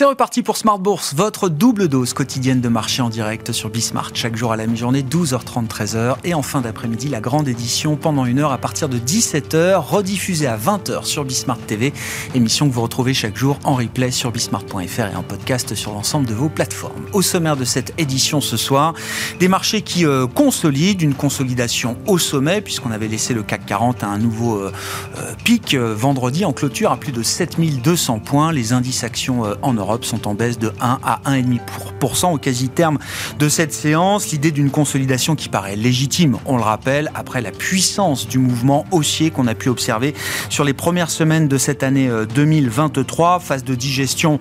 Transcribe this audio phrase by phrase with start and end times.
[0.00, 4.12] C'est reparti pour Smart Bourse, votre double dose quotidienne de marché en direct sur Bismart.
[4.14, 6.16] Chaque jour à la mi-journée, 12h30, 13h.
[6.24, 10.46] Et en fin d'après-midi, la grande édition pendant une heure à partir de 17h, rediffusée
[10.46, 11.92] à 20h sur Bismart TV.
[12.34, 16.26] Émission que vous retrouvez chaque jour en replay sur bismart.fr et en podcast sur l'ensemble
[16.26, 17.04] de vos plateformes.
[17.12, 18.94] Au sommaire de cette édition ce soir,
[19.38, 24.02] des marchés qui euh, consolident, une consolidation au sommet, puisqu'on avait laissé le CAC 40
[24.02, 24.72] à un nouveau euh,
[25.18, 28.50] euh, pic vendredi en clôture à plus de 7200 points.
[28.50, 32.98] Les indices actions en Europe sont en baisse de 1 à 1,5% au quasi-terme
[33.38, 34.30] de cette séance.
[34.30, 39.30] L'idée d'une consolidation qui paraît légitime, on le rappelle, après la puissance du mouvement haussier
[39.30, 40.14] qu'on a pu observer
[40.48, 43.36] sur les premières semaines de cette année 2023.
[43.36, 44.38] Euh, Phase de digestion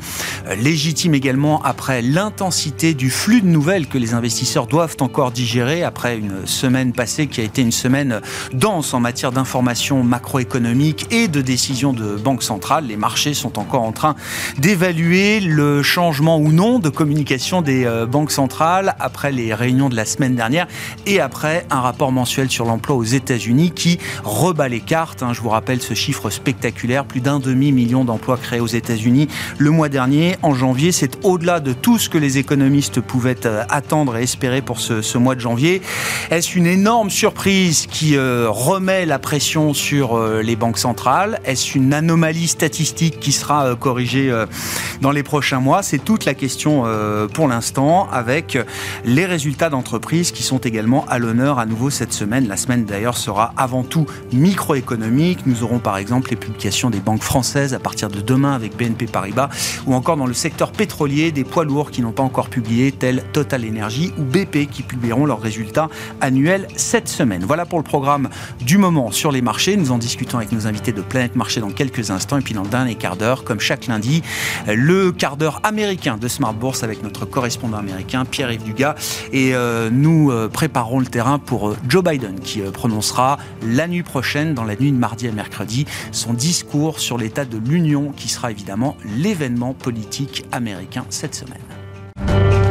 [0.47, 5.83] euh, légitime également après l'intensité du flux de nouvelles que les investisseurs doivent encore digérer
[5.83, 8.21] après une semaine passée qui a été une semaine
[8.53, 12.85] dense en matière d'informations macroéconomiques et de décisions de banque centrale.
[12.87, 14.15] Les marchés sont encore en train
[14.57, 19.95] d'évaluer le changement ou non de communication des euh, banques centrales après les réunions de
[19.95, 20.65] la semaine dernière
[21.05, 25.21] et après un rapport mensuel sur l'emploi aux États-Unis qui rebat les cartes.
[25.21, 25.33] Hein.
[25.33, 29.27] Je vous rappelle ce chiffre spectaculaire, plus d'un demi-million d'emplois créés aux États-Unis
[29.59, 30.35] le mois dernier.
[30.41, 34.63] En janvier, c'est au-delà de tout ce que les économistes pouvaient euh, attendre et espérer
[34.63, 35.83] pour ce, mois de janvier.
[36.31, 41.39] Est-ce une énorme surprise qui euh, remet la pression sur les banques centrales?
[41.45, 44.33] Est-ce une anomalie statistique qui sera corrigée
[45.01, 48.57] dans les prochains mois C'est toute la question euh, pour l'instant avec
[49.05, 52.47] les résultats d'entreprise qui sont également à l'honneur à nouveau cette semaine.
[52.47, 55.45] La semaine d'ailleurs sera avant tout microéconomique.
[55.45, 59.07] Nous aurons par exemple les publications des banques françaises à partir de demain avec BNP
[59.07, 59.49] Paribas
[59.85, 63.23] ou encore dans le secteur pétrolier des poids lourds qui n'ont pas encore publié tels
[63.33, 65.89] Total Energy ou BP qui publieront leurs résultats
[66.21, 67.43] annuels cette semaine.
[67.45, 68.29] Voilà pour le programme
[68.61, 69.77] du moment sur les marchés.
[69.77, 72.63] Nous en discutons avec nos invités de Planète Marché dans quelques instants et puis dans
[72.63, 74.21] le dernier quart d'heure, comme chaque lundi,
[74.67, 78.95] le quart d'heure américain de Smart Bourse avec notre correspondant américain Pierre-Yves Dugas.
[79.31, 84.03] Et euh, nous euh, préparons le terrain pour euh, Joe Biden qui prononcera la nuit
[84.03, 88.29] prochaine, dans la nuit de mardi à mercredi, son discours sur l'état de l'Union qui
[88.29, 92.68] sera évidemment l'événement politique américain cette semaine.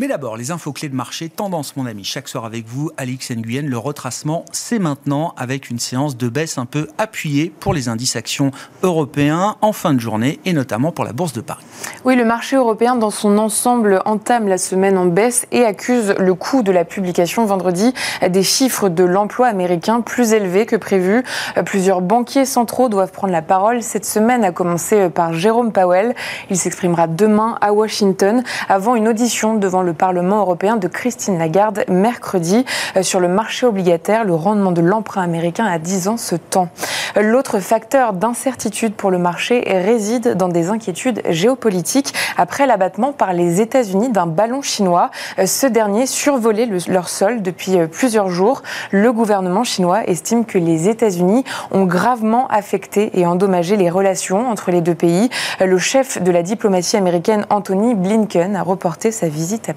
[0.00, 3.32] Mais d'abord, les infos clés de marché, tendance mon ami, chaque soir avec vous, Alix
[3.32, 3.66] Nguyen.
[3.66, 8.16] Le retracement, c'est maintenant avec une séance de baisse un peu appuyée pour les indices
[8.16, 8.50] actions
[8.82, 11.66] européens en fin de journée et notamment pour la Bourse de Paris.
[12.06, 16.32] Oui, le marché européen dans son ensemble entame la semaine en baisse et accuse le
[16.32, 17.92] coût de la publication vendredi
[18.26, 21.22] des chiffres de l'emploi américain plus élevés que prévu.
[21.66, 26.14] Plusieurs banquiers centraux doivent prendre la parole cette semaine, à commencer par Jérôme Powell.
[26.48, 31.36] Il s'exprimera demain à Washington avant une audition devant le le Parlement européen de Christine
[31.36, 32.64] Lagarde mercredi.
[32.96, 36.68] Euh, sur le marché obligataire, le rendement de l'emprunt américain à 10 ans se tend.
[37.20, 43.60] L'autre facteur d'incertitude pour le marché réside dans des inquiétudes géopolitiques après l'abattement par les
[43.60, 45.10] États-Unis d'un ballon chinois.
[45.40, 48.62] Euh, ce dernier survolait leur sol depuis euh, plusieurs jours.
[48.92, 54.70] Le gouvernement chinois estime que les États-Unis ont gravement affecté et endommagé les relations entre
[54.70, 55.30] les deux pays.
[55.58, 59.74] Le chef de la diplomatie américaine, Anthony Blinken, a reporté sa visite à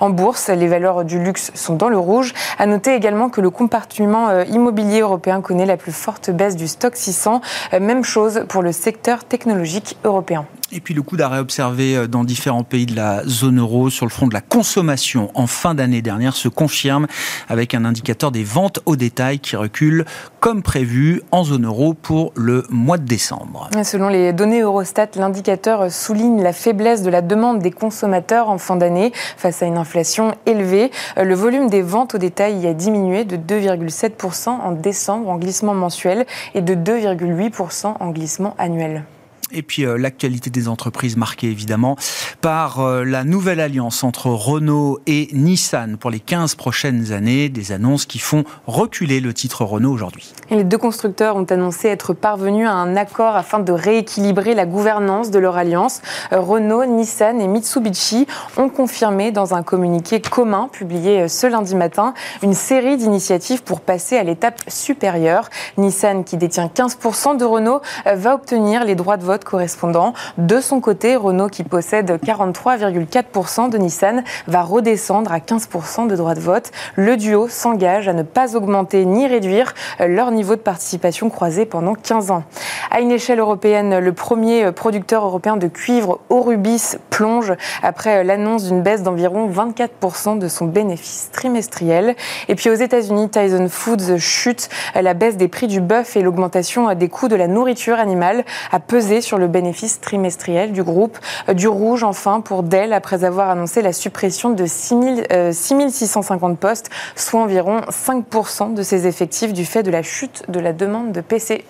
[0.00, 2.34] En bourse, les valeurs du luxe sont dans le rouge.
[2.58, 6.68] À noter également que le compartiment euh, immobilier européen connaît la plus forte baisse du
[6.68, 7.40] stock 600.
[7.72, 10.46] Euh, même chose pour le secteur technologique européen.
[10.70, 14.04] Et puis le coup d'arrêt observé euh, dans différents pays de la zone euro sur
[14.04, 17.06] le front de la consommation en fin d'année dernière se confirme
[17.48, 20.04] avec un indicateur des ventes au détail qui recule
[20.40, 23.70] comme prévu en zone euro pour le mois de décembre.
[23.82, 28.76] Selon les données Eurostat, l'indicateur souligne la faiblesse de la demande des consommateurs en fin
[28.76, 30.90] d'année face à une inflation élevée.
[31.16, 35.74] Le volume des ventes au détail y a diminué de 2,7% en décembre en glissement
[35.74, 39.04] mensuel et de 2,8% en glissement annuel.
[39.50, 41.96] Et puis euh, l'actualité des entreprises marquée évidemment
[42.42, 47.72] par euh, la nouvelle alliance entre Renault et Nissan pour les 15 prochaines années, des
[47.72, 50.34] annonces qui font reculer le titre Renault aujourd'hui.
[50.50, 55.30] Les deux constructeurs ont annoncé être parvenus à un accord afin de rééquilibrer la gouvernance
[55.30, 56.02] de leur alliance.
[56.32, 58.26] Euh, Renault, Nissan et Mitsubishi
[58.58, 62.12] ont confirmé dans un communiqué commun publié ce lundi matin
[62.42, 65.48] une série d'initiatives pour passer à l'étape supérieure.
[65.78, 70.12] Nissan, qui détient 15% de Renault, va obtenir les droits de vote correspondant.
[70.36, 76.34] De son côté, Renault, qui possède 43,4% de Nissan, va redescendre à 15% de droits
[76.34, 76.70] de vote.
[76.96, 81.94] Le duo s'engage à ne pas augmenter ni réduire leur niveau de participation croisé pendant
[81.94, 82.44] 15 ans.
[82.90, 87.52] À une échelle européenne, le premier producteur européen de cuivre, Orubis, plonge
[87.82, 92.14] après l'annonce d'une baisse d'environ 24% de son bénéfice trimestriel.
[92.48, 94.68] Et puis aux États-Unis, Tyson Foods chute.
[94.94, 98.80] La baisse des prix du bœuf et l'augmentation des coûts de la nourriture animale a
[98.80, 101.18] pesé sur le bénéfice trimestriel du groupe.
[101.52, 107.80] Du rouge, enfin, pour Dell, après avoir annoncé la suppression de 6650 postes, soit environ
[107.90, 111.64] 5% de ses effectifs du fait de la chute de la demande de PC.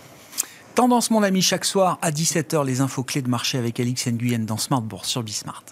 [0.74, 4.44] Tendance, mon ami, chaque soir à 17h, les infos clés de marché avec Alix Nguyen
[4.44, 5.64] dans Smart Bourse sur Bismart.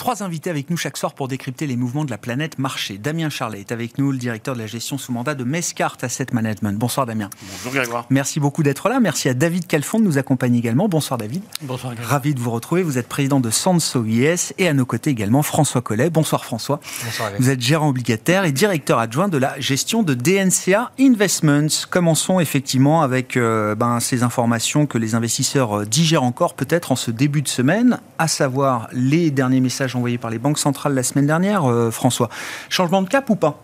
[0.00, 2.96] Trois invités avec nous chaque soir pour décrypter les mouvements de la planète marché.
[2.96, 6.28] Damien Charlet est avec nous, le directeur de la gestion sous mandat de Mescart Asset
[6.32, 6.72] Management.
[6.78, 7.28] Bonsoir Damien.
[7.42, 8.06] Bonjour Grégoire.
[8.08, 8.98] Merci beaucoup d'être là.
[8.98, 10.88] Merci à David Calfon de nous accompagner également.
[10.88, 11.42] Bonsoir David.
[11.60, 12.12] Bonsoir Grégoire.
[12.12, 12.82] Ravi de vous retrouver.
[12.82, 16.08] Vous êtes président de Sanso IS et à nos côtés également François Collet.
[16.08, 16.80] Bonsoir François.
[17.04, 21.84] Bonsoir Vous êtes gérant obligataire et directeur adjoint de la gestion de DNCA Investments.
[21.90, 26.96] Commençons effectivement avec euh, ben, ces informations que les investisseurs euh, digèrent encore peut-être en
[26.96, 31.02] ce début de semaine, à savoir les derniers messages envoyé par les banques centrales la
[31.02, 32.28] semaine dernière, euh, François.
[32.68, 33.62] Changement de cap ou pas?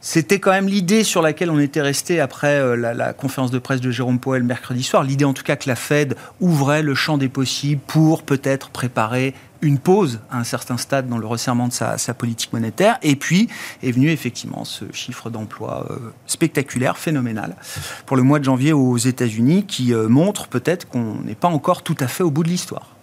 [0.00, 3.80] C'était quand même l'idée sur laquelle on était resté après euh, la, conférence de presse
[3.80, 5.02] de Jérôme Powell mercredi soir.
[5.02, 9.34] L'idée en tout cas que la Fed ouvrait le champ des possibles pour peut-être préparer
[9.62, 12.98] une pause à un certain stade dans le resserrement de sa, politique monétaire.
[13.02, 13.48] Et puis
[13.82, 17.56] est venu effectivement ce chiffre d'emploi euh, spectaculaire, phénoménal,
[18.06, 21.96] pour le mois de janvier aux États-Unis, qui montre peut-être qu'on n'est pas encore tout
[22.00, 22.96] à fait au bout de l'histoire.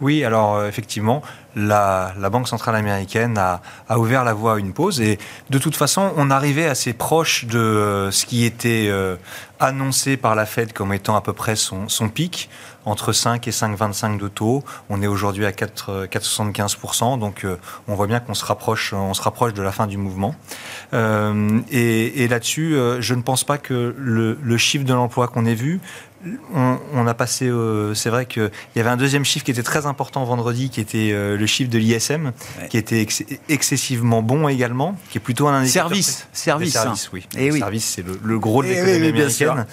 [0.00, 1.22] Oui, alors euh, effectivement,
[1.54, 3.60] la, Banque centrale américaine a,
[3.96, 5.18] ouvert la voie à une pause et
[5.50, 9.14] de toute façon, on arrivait assez proche de euh, ce qui était euh,
[9.60, 12.50] annoncé par la Fed comme étant à peu près son, pic,
[12.84, 14.64] entre 5 et 5,25 de taux.
[14.90, 17.46] On est aujourd'hui à 4,75%, donc
[17.86, 20.34] on voit bien qu'on se rapproche, on se rapproche de la fin du mouvement.
[20.92, 25.80] et, là-dessus, je ne pense pas que le, le chiffre de l'emploi qu'on ait vu
[26.54, 27.50] on, a passé.
[27.94, 31.10] c'est vrai qu'il y avait un deuxième chiffre qui était très important vendredi, qui était
[31.12, 32.32] euh, le chiffre de l'ISM,
[32.70, 33.06] qui était
[33.48, 35.88] excessivement bon également, qui est plutôt un indicateur.
[35.88, 37.26] Service, service, service, oui.
[37.36, 37.58] Et eh oui.
[37.58, 39.66] Service, c'est le, gros de eh l'économie américaine.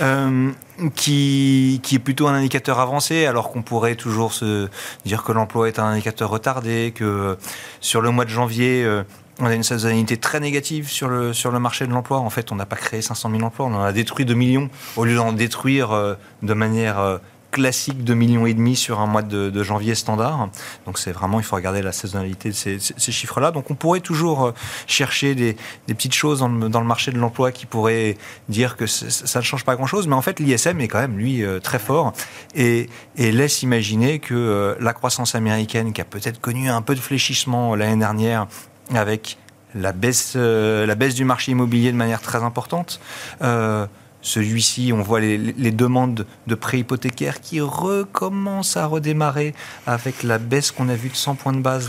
[0.00, 0.50] Euh,
[0.94, 4.68] qui, qui est plutôt un indicateur avancé, alors qu'on pourrait toujours se
[5.04, 7.38] dire que l'emploi est un indicateur retardé, que
[7.80, 9.02] sur le mois de janvier, euh,
[9.40, 12.18] on a une saisonnalité très négative sur le, sur le marché de l'emploi.
[12.18, 14.70] En fait, on n'a pas créé 500 000 emplois, on en a détruit 2 millions,
[14.96, 17.18] au lieu d'en détruire euh, de manière euh,
[17.50, 20.48] classique 2 millions et demi sur un mois de, janvier standard.
[20.86, 23.50] Donc c'est vraiment, il faut regarder la saisonnalité de ces, chiffres-là.
[23.50, 24.52] Donc on pourrait toujours euh,
[24.86, 25.56] chercher des,
[25.86, 28.16] petites choses dans le, marché de l'emploi qui pourraient
[28.48, 30.06] dire que ça ne change pas grand-chose.
[30.08, 32.14] Mais en fait, l'ISM est quand même, lui, très fort
[32.54, 37.00] et, et laisse imaginer que la croissance américaine, qui a peut-être connu un peu de
[37.00, 38.46] fléchissement l'année dernière,
[38.94, 39.38] avec
[39.74, 43.00] la baisse, euh, la baisse du marché immobilier de manière très importante.
[43.42, 43.86] Euh,
[44.22, 49.54] celui-ci, on voit les, demandes de prêts hypothécaires qui recommencent à redémarrer
[49.86, 51.88] avec la baisse qu'on a vue de 100 points de base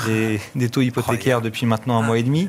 [0.56, 2.48] des, taux hypothécaires depuis maintenant un mois et demi.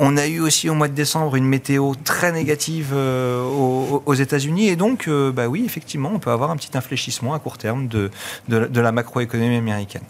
[0.00, 4.68] On a eu aussi au mois de décembre une météo très négative euh, aux, États-Unis
[4.68, 7.88] et donc, euh, bah oui, effectivement, on peut avoir un petit infléchissement à court terme
[7.88, 8.10] de,
[8.48, 10.02] de, la macroéconomie américaine.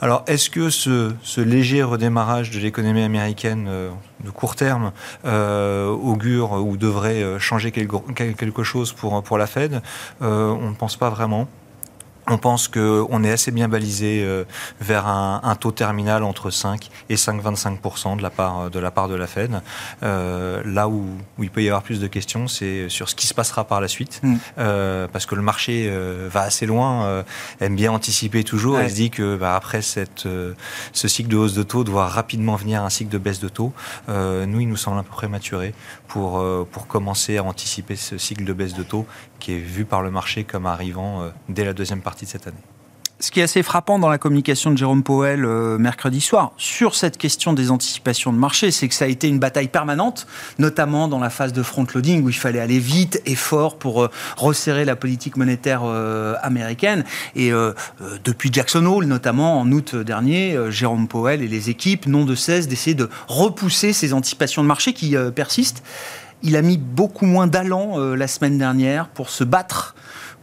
[0.00, 3.90] Alors, est-ce que ce, léger redémarrage de l'économie américaine euh,
[4.24, 4.92] de court terme
[5.24, 9.80] augure ou devrait changer quelque chose pour, pour la Fed?
[10.20, 11.48] On ne pense pas vraiment.
[12.30, 14.44] On pense qu'on est assez bien balisé euh,
[14.80, 19.14] vers un, taux terminal entre 5 et 5,25% de la part de la part de
[19.14, 19.60] la Fed.
[20.02, 21.06] Euh, là où,
[21.40, 23.88] il peut y avoir plus de questions, c'est sur ce qui se passera par la
[23.88, 24.36] suite, mm.
[24.58, 25.90] euh, parce que le marché
[26.30, 27.24] va assez loin,
[27.60, 28.80] aime bien anticiper toujours.
[28.80, 30.28] et se dit que bah, après cette,
[30.92, 33.72] ce cycle de hausse de taux doit rapidement venir un cycle de baisse de taux.
[34.08, 35.74] nous, il nous semble un peu prématuré
[36.08, 39.06] pour pour commencer à anticiper ce cycle de baisse de taux
[39.40, 42.56] qui est vu par le marché comme arrivant dès la deuxième partie de cette année.
[43.20, 46.94] Ce qui est assez frappant dans la communication de Jérôme Powell euh, mercredi soir sur
[46.94, 50.28] cette question des anticipations de marché, c'est que ça a été une bataille permanente,
[50.60, 54.10] notamment dans la phase de front-loading où il fallait aller vite et fort pour euh,
[54.36, 57.04] resserrer la politique monétaire euh, américaine.
[57.34, 57.50] Et
[58.24, 62.68] depuis Jackson Hole, notamment en août dernier, Jérôme Powell et les équipes n'ont de cesse
[62.68, 65.82] d'essayer de repousser ces anticipations de marché qui persistent.
[66.42, 69.94] Il a mis beaucoup moins d'allant la semaine dernière pour se battre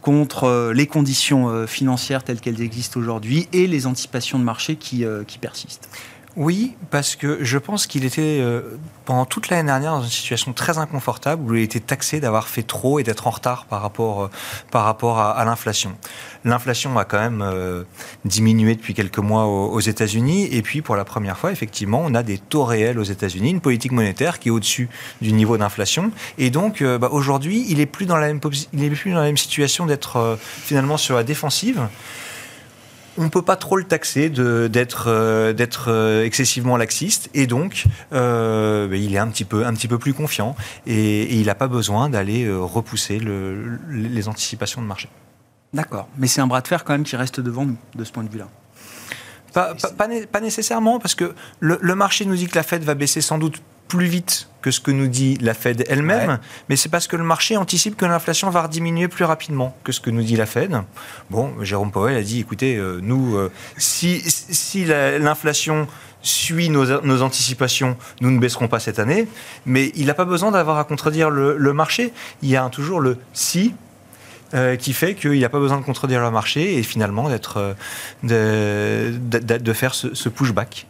[0.06, 4.76] contre euh, les conditions euh, financières telles qu'elles existent aujourd'hui et les anticipations de marché
[4.76, 5.88] qui, euh, qui persistent.
[6.36, 10.52] Oui, parce que je pense qu'il était euh, pendant toute l'année dernière dans une situation
[10.52, 14.24] très inconfortable où il était taxé d'avoir fait trop et d'être en retard par rapport,
[14.24, 14.30] euh,
[14.70, 15.96] par rapport à, l'inflation.
[16.44, 17.84] L'inflation a quand même euh,
[18.26, 20.48] diminué depuis quelques mois aux, États-Unis.
[20.52, 23.62] Et puis pour la première fois, effectivement, on a des taux réels aux États-Unis, une
[23.62, 24.90] politique monétaire qui est au-dessus
[25.22, 26.10] du niveau d'inflation.
[26.36, 28.40] Et donc bah, aujourd'hui, il est plus dans la même
[28.74, 31.88] il est plus dans la même situation d'être finalement sur la défensive
[33.18, 35.54] on ne peut pas trop le taxer d'être euh,
[35.88, 39.98] euh, excessivement laxiste et donc euh, ben, il est un petit peu, un petit peu
[39.98, 40.56] plus confiant
[40.86, 43.20] et, il n'a pas besoin d'aller repousser
[43.90, 45.08] les anticipations de marché.
[45.72, 48.12] D'accord, mais c'est un bras de fer quand même qui reste devant nous de ce
[48.12, 48.48] point de vue-là.
[49.52, 53.62] Pas, nécessairement, parce que le, marché nous dit que la Fed va baisser sans doute
[53.88, 57.22] plus vite que ce que nous dit la Fed elle-même, mais c'est parce que le
[57.22, 60.82] marché anticipe que l'inflation va diminuer plus rapidement que ce que nous dit la Fed.
[61.30, 65.86] Bon, Jérôme Powell a dit, écoutez, euh, nous, euh, si, si l'inflation
[66.20, 69.28] suit nos, anticipations, nous ne baisserons pas cette année,
[69.66, 72.12] mais il n'a pas besoin d'avoir à contredire le, marché.
[72.42, 73.72] Il y a toujours le si,
[74.54, 77.76] euh, qui fait qu'il n'a pas besoin de contredire le marché et finalement d'être
[78.24, 80.88] de, de, faire ce, ce pushback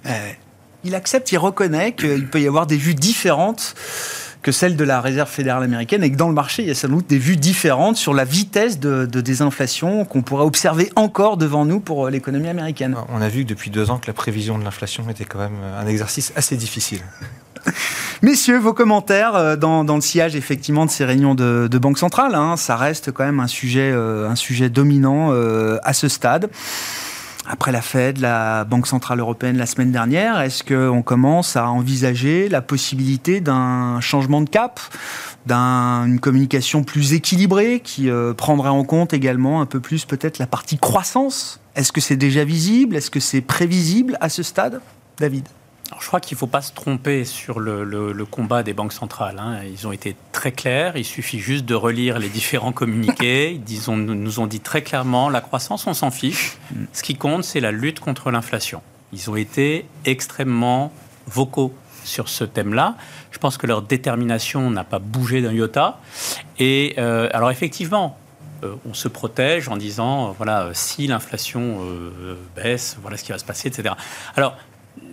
[0.87, 3.75] il accepte, il reconnaît qu'il peut y avoir des vues différentes
[4.43, 6.75] que celles de la Réserve fédérale américaine et que dans le marché, il y a
[6.76, 11.64] sans doute des vues différentes sur la vitesse de, désinflation qu'on pourrait observer encore devant
[11.64, 12.95] nous pour euh, l'économie américaine.
[13.09, 15.81] On a vu depuis deux ans que la prévision de l'inflation était quand même euh,
[15.81, 17.00] un exercice assez difficile.
[18.23, 22.57] Messieurs, vos commentaires euh, dans, le sillage effectivement de ces réunions de, Banque centrale, hein,
[22.57, 25.33] ça reste quand même un sujet, un sujet dominant
[25.83, 26.49] à ce stade
[27.49, 32.49] après la Fed, la Banque Centrale Européenne la semaine dernière, est-ce qu'on commence à envisager
[32.49, 34.81] la possibilité d'un changement de cap,
[35.47, 40.47] d'une communication plus équilibrée qui euh, prendrait en compte également un peu plus peut-être la
[40.47, 41.61] partie croissance?
[41.75, 42.97] Est-ce que c'est déjà visible?
[42.97, 44.81] Est-ce que c'est prévisible à ce stade
[45.19, 45.47] David?
[46.00, 49.38] Je crois qu'il ne faut pas se tromper sur le, combat des banques centrales.
[49.38, 49.61] Hein.
[49.71, 50.97] Ils ont été très clairs.
[50.97, 53.61] Il suffit juste de relire les différents communiqués.
[53.69, 56.59] Ils nous ont dit très clairement la croissance, on s'en fiche.
[56.93, 58.83] Ce qui compte, c'est la lutte contre l'inflation.
[59.12, 60.93] Ils ont été extrêmement
[61.26, 61.73] vocaux
[62.05, 62.97] sur ce thème-là.
[63.31, 65.99] Je pense que leur détermination n'a pas bougé d'un iota.
[66.59, 68.19] Et euh, alors effectivement,
[68.64, 73.38] euh, on se protège en disant, voilà, si l'inflation euh, baisse, voilà ce qui va
[73.38, 73.95] se passer, etc.
[74.37, 74.57] Alors,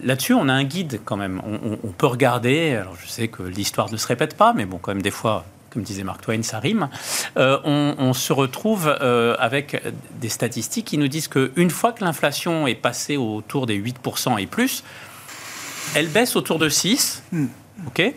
[0.03, 1.41] là-dessus, on a un guide quand même.
[1.45, 2.75] On, peut regarder.
[2.75, 5.45] Alors, je sais que l'histoire ne se répète pas, mais bon, quand même, des fois,
[5.69, 6.89] comme disait Mark Twain, ça rime.
[7.37, 9.81] Euh, on, se retrouve euh, avec
[10.19, 14.47] des statistiques qui nous disent qu'une fois que l'inflation est passée autour des 8% et
[14.47, 14.83] plus,
[15.95, 17.23] elle baisse autour de 6.
[17.31, 17.47] Hmm.
[17.87, 18.13] OK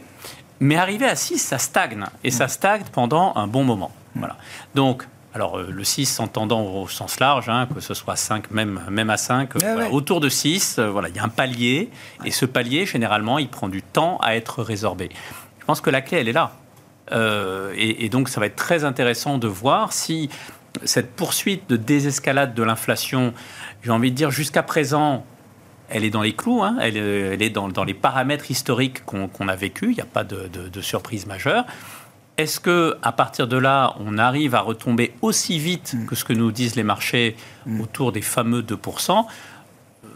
[0.61, 2.04] mais arrivé à 6, ça stagne.
[2.25, 3.92] Et ça stagne pendant un bon moment.
[4.14, 4.37] Voilà.
[4.75, 5.06] Donc,
[5.37, 9.11] alors euh, le 6 s'entendant au sens large, hein, que ce soit 5, même, même
[9.11, 9.50] à 5,
[9.93, 11.90] autour de 6, euh, voilà, il y a un palier,
[12.25, 15.11] et ce palier, généralement, il prend du temps à être résorbé.
[15.59, 16.52] Je pense que la clé, elle est là.
[17.12, 20.31] Euh, et, donc, ça va être très intéressant de voir si
[20.85, 23.35] cette poursuite de désescalade de l'inflation,
[23.83, 25.26] j'ai envie de dire jusqu'à présent,
[25.90, 29.90] elle est dans les clous, hein, elle, est dans, les paramètres historiques qu'on a vécu,
[29.90, 31.66] il n'y a pas de, de surprise majeure.
[32.38, 36.07] Est-ce que à partir de là, on arrive à retomber aussi vite mm.
[36.07, 37.81] que ce que nous disent les marchés mm.
[37.81, 39.25] autour des fameux 2%
[40.05, 40.09] euh,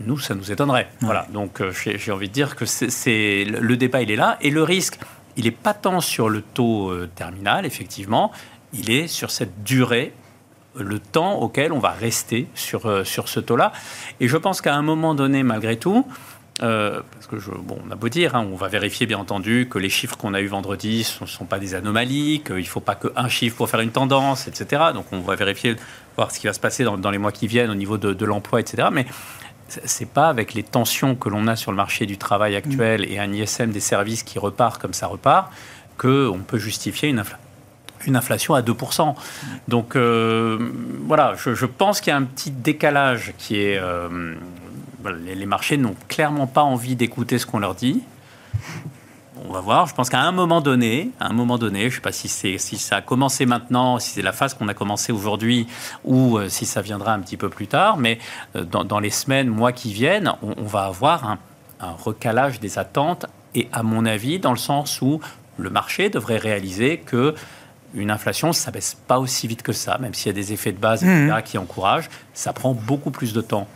[0.00, 0.88] nous, ça nous étonnerait.
[1.00, 1.26] Voilà.
[1.32, 4.62] Donc, euh, j'ai envie de dire que c'est le débat, il est là, et le
[4.62, 4.98] risque,
[5.36, 8.30] il n'est pas tant sur le taux euh, terminal, effectivement,
[8.72, 10.12] il est sur cette durée
[10.76, 13.72] le temps auquel on va rester sur, sur ce taux-là.
[14.20, 16.06] Et je pense qu'à un moment donné, malgré tout,
[16.62, 19.68] euh, parce que je, bon, on a beau dire, hein, on va vérifier bien entendu
[19.70, 22.80] que les chiffres qu'on a eu vendredi ne sont, pas des anomalies, qu'il ne faut
[22.80, 24.84] pas qu'un chiffre pour faire une tendance, etc.
[24.94, 25.76] Donc on va vérifier,
[26.16, 28.60] voir ce qui va se passer dans, les mois qui viennent au niveau de, l'emploi,
[28.60, 28.88] etc.
[28.90, 29.06] Mais
[29.68, 33.18] c'est pas avec les tensions que l'on a sur le marché du travail actuel et
[33.18, 35.52] un ISM des services qui repart comme ça repart,
[35.98, 37.22] qu'on peut justifier une,
[38.06, 39.14] une inflation à 2%.
[39.68, 40.70] Donc euh,
[41.04, 43.76] voilà, je, pense qu'il y a un petit décalage qui est...
[43.78, 44.36] Euh,
[45.10, 48.02] les marchés n'ont clairement pas envie d'écouter ce qu'on leur dit.
[49.44, 49.86] On va voir.
[49.86, 52.28] Je pense qu'à un moment donné, à un moment donné, je ne sais pas si,
[52.28, 55.66] si ça a commencé maintenant, si c'est la phase qu'on a commencé aujourd'hui,
[56.04, 58.18] ou euh, si ça viendra un petit peu plus tard, mais
[58.56, 61.38] euh, dans, les semaines, mois qui viennent, on, va avoir un,
[62.02, 65.20] recalage des attentes, et à mon avis, dans le sens où
[65.58, 67.34] le marché devrait réaliser que
[67.94, 70.72] une inflation, ça baisse pas aussi vite que ça, même s'il y a des effets
[70.72, 71.42] de base mmh.
[71.44, 73.68] qui encouragent, ça prend beaucoup plus de temps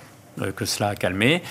[0.56, 1.42] que cela a calmé.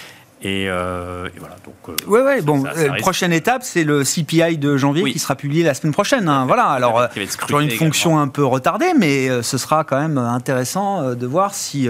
[0.42, 1.56] Et, euh, voilà.
[1.66, 2.42] Donc, euh, ouais, ouais.
[2.42, 2.64] Bon,
[3.00, 6.30] prochaine étape, c'est le CPI de janvier qui sera publié la semaine prochaine.
[6.30, 6.66] Hein, voilà.
[6.66, 7.08] Alors,
[7.48, 11.90] sur une fonction un peu retardée, mais ce sera quand même intéressant de voir si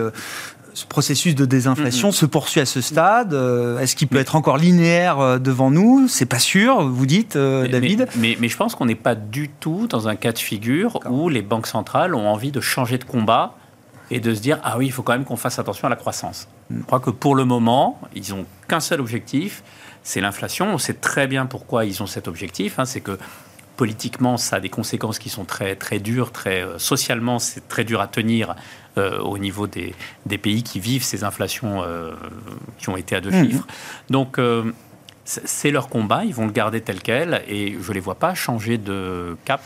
[0.73, 3.33] ce processus de désinflation se poursuit à ce stade
[3.79, 6.07] Est-ce qu'il peut être encore linéaire devant nous?
[6.07, 8.07] C'est pas sûr, vous dites, David.
[8.15, 11.29] Mais, mais, je pense qu'on n'est pas du tout dans un cas de figure où
[11.29, 13.58] les banques centrales ont envie de changer de combat
[14.11, 15.95] et de se dire ah oui, il faut quand même qu'on fasse attention à la
[15.95, 16.47] croissance.
[16.69, 19.63] Je crois que pour le moment, ils n'ont qu'un seul objectif,
[20.03, 20.73] c'est l'inflation.
[20.73, 22.79] On sait très bien pourquoi ils ont cet objectif.
[22.79, 23.17] Hein, c'est que
[23.77, 27.85] politiquement, ça a des conséquences qui sont très, très dures, très, euh, socialement, c'est très
[27.85, 28.55] dur à tenir
[28.97, 32.13] euh, au niveau des, des, pays qui vivent ces inflations euh,
[32.77, 33.45] qui ont été à deux mmh.
[33.45, 33.67] chiffres.
[34.09, 34.37] Donc,
[35.23, 38.33] c'est leur combat, ils vont le garder tel quel, et je ne les vois pas
[38.33, 39.61] changer de cap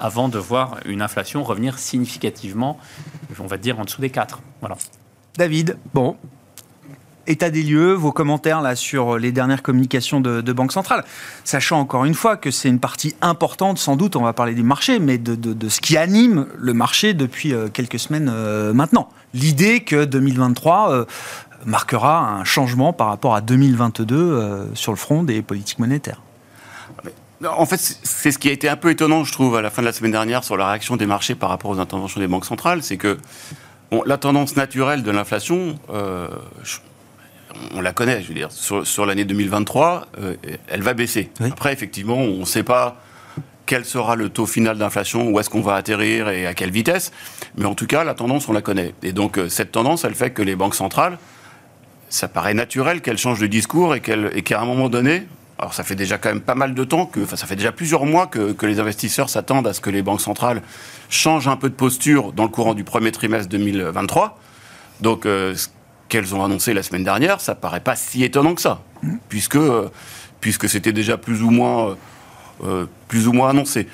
[0.00, 2.78] avant de voir une inflation revenir significativement,
[3.38, 4.40] on va dire, en dessous des 4.
[4.60, 4.76] Voilà.
[5.36, 6.16] David, bon,
[7.26, 11.04] état des lieux, vos commentaires là sur les dernières communications de, Banque Centrale,
[11.44, 14.62] sachant encore une fois que c'est une partie importante, sans doute, on va parler du
[14.62, 19.08] marché, mais de, ce qui anime le marché depuis euh, quelques semaines euh, maintenant.
[19.32, 21.04] L'idée que 2023 euh,
[21.64, 26.20] marquera un changement par rapport à 2022 sur le front des politiques monétaires.
[27.44, 29.82] En fait, c'est ce qui a été un peu étonnant, je trouve, à la fin
[29.82, 32.44] de la semaine dernière sur la réaction des marchés par rapport aux interventions des banques
[32.44, 33.16] centrales, c'est que
[34.04, 35.78] la tendance naturelle de l'inflation,
[37.74, 40.36] on la connaît, je veux dire, sur, l'année 2023, euh,
[40.68, 41.30] elle va baisser.
[41.40, 43.00] Après, effectivement, on ne sait pas
[43.66, 47.12] quel sera le taux final d'inflation, où est-ce qu'on va atterrir et à quelle vitesse.
[47.56, 48.94] Mais en tout cas, la tendance, on la connaît.
[49.02, 51.18] Et donc, euh, cette tendance, elle fait que les banques centrales,
[52.08, 55.26] ça paraît naturel qu'elles changent de discours et qu'à un moment donné,
[55.60, 57.70] alors ça fait déjà quand même pas mal de temps, que, enfin ça fait déjà
[57.70, 60.62] plusieurs mois que, les investisseurs s'attendent à ce que les banques centrales
[61.10, 64.38] changent un peu de posture dans le courant du premier trimestre 2023.
[65.02, 65.54] Donc, euh,
[66.08, 68.82] qu'elles ont annoncé la semaine dernière, ça paraît pas si étonnant que ça,
[69.28, 69.90] puisque, euh,
[70.42, 71.96] c'était déjà plus ou moins,
[72.64, 73.86] euh, plus ou moins annoncé.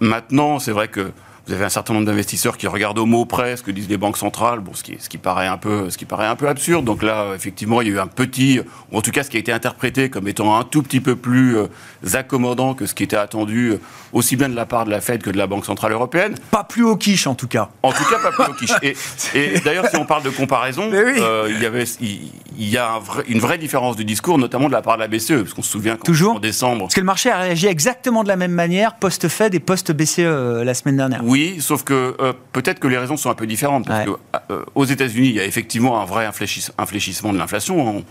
[0.00, 1.12] maintenant, c'est vrai que
[1.46, 3.96] vous avez un certain nombre d'investisseurs qui regardent au mot près ce que disent les
[3.96, 6.48] banques centrales, bon, ce qui, ce qui paraît un peu, ce qui paraît un peu
[6.48, 6.84] absurde.
[6.84, 8.60] Donc là, effectivement, il y a eu un petit,
[8.90, 11.14] ou en tout cas, ce qui a été interprété comme étant un tout petit peu
[11.14, 11.66] plus euh,
[12.14, 13.80] accommodant que ce qui était attendu, euh,
[14.12, 16.34] aussi bien de la part de la Fed que de la Banque centrale européenne.
[16.50, 17.68] Pas plus au quiche, en tout cas.
[17.84, 18.96] En tout cas, pas plus au quiche.
[19.34, 23.38] Et, d'ailleurs, si on parle de comparaison, euh, il y avait, il, y a une
[23.38, 25.96] vraie différence de discours, notamment de la part de la BCE, parce qu'on se souvient
[25.96, 26.82] Toujours en décembre.
[26.82, 30.74] Parce que le marché a réagi exactement de la même manière post-Fed et post-BCE la
[30.74, 31.20] semaine dernière.
[31.22, 33.86] Oui, sauf que euh, peut-être que les raisons sont un peu différentes.
[33.86, 34.08] Parce
[34.50, 38.04] euh, aux États-Unis, il y a effectivement un vrai infléchissement de l'inflation.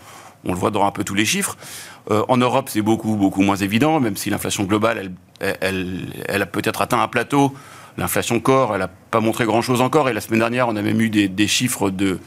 [0.43, 1.57] On, le voit dans un peu tous les chiffres.
[2.11, 6.45] Euh, en Europe, c'est beaucoup, beaucoup moins évident, même si l'inflation globale, elle, elle, a
[6.45, 7.53] peut-être atteint un plateau.
[7.97, 10.07] L'inflation corps, elle n'a pas montré grand-chose encore.
[10.07, 12.19] Et la semaine dernière, on a même eu des, chiffres de,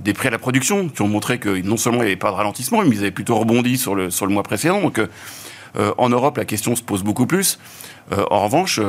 [0.00, 2.30] des prix à la production qui ont montré que non seulement il n'y avait pas
[2.30, 4.82] de ralentissement, mais ils avaient plutôt rebondi sur le, sur le mois précédent.
[4.82, 5.00] Donc
[5.96, 7.58] en Europe, la question se pose beaucoup plus.
[8.10, 8.80] en revanche,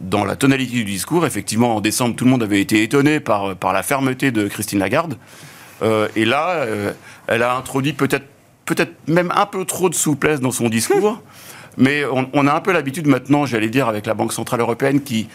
[0.00, 3.56] dans la tonalité du discours, effectivement, en décembre, tout le monde avait été étonné par,
[3.56, 5.16] par la fermeté de Christine Lagarde.
[5.82, 6.92] Euh, et là, euh,
[7.26, 8.26] elle a introduit peut-être
[8.64, 11.22] peut-être même un peu trop de souplesse dans son discours.
[11.78, 15.02] Mais on, on a un peu l'habitude maintenant, j'allais dire, avec la Banque Centrale Européenne
[15.02, 15.28] qui,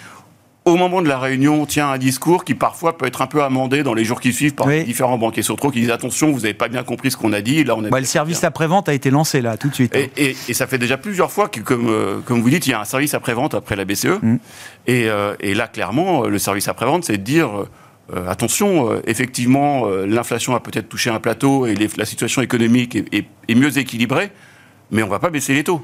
[0.64, 3.82] au moment de la réunion, tient un discours qui parfois peut être un peu amendé
[3.82, 6.54] dans les jours qui suivent par différents banquiers sur trop qui disent attention, vous n'avez
[6.54, 7.64] pas bien compris ce qu'on a dit.
[7.64, 9.96] Là, on a bah, le service après-vente a été lancé là tout de suite.
[9.96, 10.06] Hein.
[10.18, 12.82] Et, ça fait déjà plusieurs fois que, comme, euh, comme vous dites, il y a
[12.82, 14.22] un service après-vente après la BCE.
[14.22, 14.36] Mm.
[14.90, 17.50] Euh, et, là, clairement, le service après-vente, c'est de dire
[18.14, 23.56] euh, attention, effectivement, l'inflation a peut-être touché un plateau et la situation économique est, est
[23.56, 24.32] mieux équilibrée,
[24.92, 25.84] mais on ne va pas baisser les taux.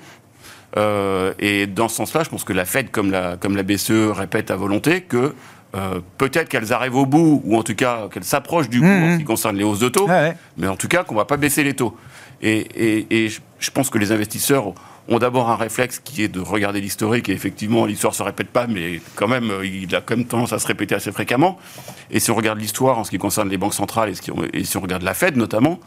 [0.76, 4.12] Euh, et dans ce sens-là, je pense que la Fed, comme la, comme la BCE,
[4.12, 5.34] répète à volonté que
[5.76, 8.90] euh, peut-être qu'elles arrivent au bout, ou en tout cas qu'elles s'approchent du bout en
[8.90, 9.28] ce mmh, qui mmh.
[9.28, 10.08] concerne les hausses de taux,
[10.58, 11.96] mais en tout cas qu'on ne va pas baisser les taux.
[12.42, 14.74] Et, et, je pense que les investisseurs
[15.10, 18.50] ont d'abord un réflexe qui est de regarder l'historique, et effectivement, l'histoire ne se répète
[18.50, 21.58] pas, mais quand même, il a quand même tendance à se répéter assez fréquemment.
[22.12, 24.12] Et si on regarde l'histoire en ce qui concerne les banques centrales,
[24.54, 25.80] et, si on regarde la Fed notamment,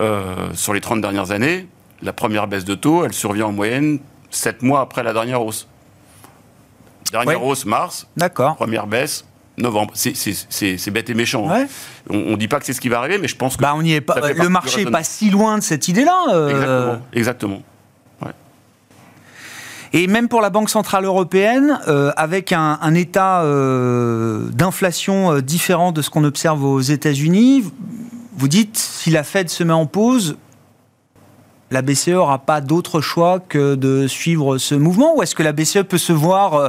[0.00, 1.66] euh, sur les 30 dernières années,
[2.02, 3.98] la première baisse de taux, elle survient en moyenne
[4.30, 5.68] 7 mois après la dernière hausse.
[7.12, 8.06] Dernière hausse, mars.
[8.16, 8.56] D'accord.
[8.56, 9.24] Première baisse,
[9.56, 9.92] novembre.
[9.94, 11.50] C'est bête et méchant.
[11.50, 11.66] Hein.
[12.10, 13.62] On ne dit pas que c'est ce qui va arriver, mais je pense que.
[13.62, 16.26] Bah, on y est pas, le marché n'est pas si loin de cette idée-là.
[16.32, 16.96] Euh.
[17.12, 17.62] Exactement.
[19.94, 26.02] Et même pour la Banque Centrale Européenne, euh, avec un, état euh, d'inflation différent de
[26.02, 27.64] ce qu'on observe aux États-Unis,
[28.36, 30.36] vous dites, si la Fed se met en pause,
[31.70, 35.52] la BCE n'aura pas d'autre choix que de suivre ce mouvement Ou est-ce que la
[35.52, 36.68] BCE peut se voir euh,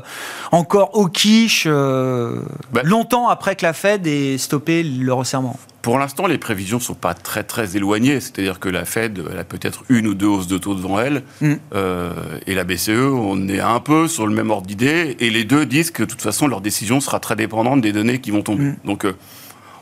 [0.52, 2.42] encore au quiche euh,
[2.74, 2.82] bah.
[2.84, 5.58] longtemps après que la Fed ait stoppé le resserrement?
[5.82, 8.20] Pour l'instant, les prévisions ne sont pas très très éloignées.
[8.20, 11.24] C'est-à-dire que la Fed, elle a peut-être une ou deux hausses de taux devant elle.
[11.40, 11.54] Mm.
[11.74, 12.12] Euh,
[12.46, 15.16] et la BCE, on est un peu sur le même ordre d'idée.
[15.22, 18.20] Et les deux disent que de toute façon, leur décision sera très dépendante des données
[18.20, 18.66] qui vont tomber.
[18.66, 18.78] Mm.
[18.84, 19.08] Donc,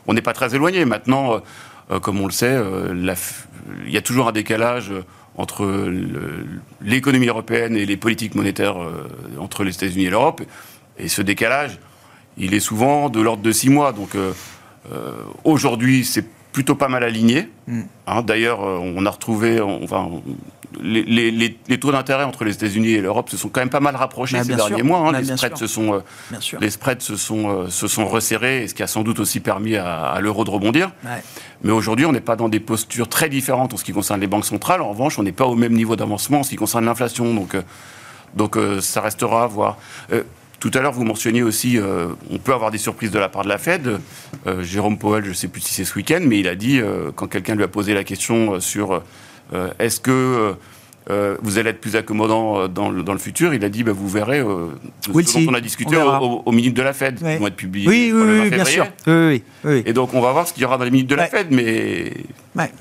[0.06, 0.84] on n'est pas très éloigné.
[0.84, 1.42] Maintenant,
[2.02, 2.56] comme on le sait,
[3.86, 4.92] il y a toujours un décalage
[5.36, 5.90] entre
[6.82, 8.76] l'économie européenne et les politiques monétaires
[9.38, 10.42] entre les États-Unis et l'Europe.
[10.98, 11.78] Et ce décalage,
[12.36, 13.92] il est souvent de l'ordre de six mois.
[13.92, 14.16] Donc
[15.44, 16.26] aujourd'hui, c'est
[16.58, 17.48] plutôt pas mal aligné.
[17.68, 17.82] Mm.
[18.08, 20.10] Hein, d'ailleurs, on a retrouvé, enfin,
[20.82, 24.38] les, taux d'intérêt entre les États-Unis et l'Europe se sont quand même pas mal rapprochés
[24.38, 24.98] bah, ces derniers mois.
[24.98, 25.20] Hein.
[25.20, 26.00] les, spreads se sont, euh,
[26.60, 29.76] les spreads se sont, euh, se sont resserrés, ce qui a sans doute aussi permis
[29.76, 30.90] à, l'euro de rebondir.
[31.62, 34.26] Mais aujourd'hui, on n'est pas dans des postures très différentes en ce qui concerne les
[34.26, 34.80] banques centrales.
[34.80, 37.34] En revanche, on n'est pas au même niveau d'avancement en ce qui concerne l'inflation.
[37.34, 37.62] Donc, euh,
[38.34, 39.78] donc ça restera à voir.
[40.60, 41.78] Tout à l'heure, vous mentionniez aussi,
[42.30, 44.00] on peut avoir des surprises de la part de la Fed.
[44.60, 46.80] Jérôme Powell, je ne sais plus si c'est ce week-end, mais il a dit,
[47.14, 49.02] quand quelqu'un lui a posé la question sur
[49.52, 50.54] euh, est-ce que
[51.10, 53.54] euh, euh, vous allez être plus accommodant dans le, dans le futur.
[53.54, 54.68] Il a dit, bah, vous verrez, euh,
[55.00, 57.88] ce dont on a discuté aux, minutes de la Fed, qui vont être publiées.
[57.88, 58.86] Oui, oui, oui bien sûr.
[59.06, 61.14] Oui, oui, Et donc, on va voir ce qu'il y aura dans les minutes de
[61.14, 62.12] la Fed, mais...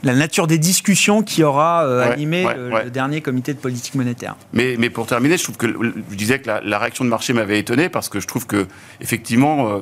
[0.02, 4.36] La nature des discussions qui aura animé le, dernier comité de politique monétaire.
[4.54, 7.60] Mais, mais pour terminer, je trouve que je disais que la, réaction de marché m'avait
[7.60, 8.66] étonné parce que je trouve que
[9.02, 9.82] effectivement,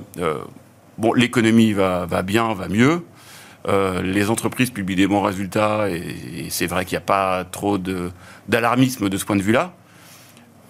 [0.97, 3.01] bon, l'économie va, va bien, va mieux.
[3.67, 7.79] Euh, les entreprises publient des bons résultats et, c'est vrai qu'il n'y a pas trop
[8.47, 9.73] d'alarmisme de, ce point de vue-là.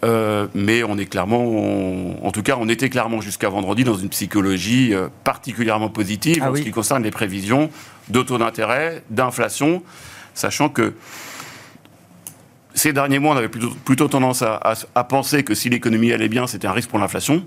[0.03, 4.09] Euh, mais on est clairement, en tout cas, on était clairement jusqu'à vendredi dans une
[4.09, 7.69] psychologie euh, particulièrement positive ah en ce qui concerne les prévisions
[8.09, 9.81] de taux d'intérêt, d'inflation,
[10.33, 10.93] sachant que
[12.73, 16.67] ces derniers mois, on avait plutôt, tendance à penser que si l'économie allait bien, c'était
[16.67, 17.45] un risque pour l'inflation.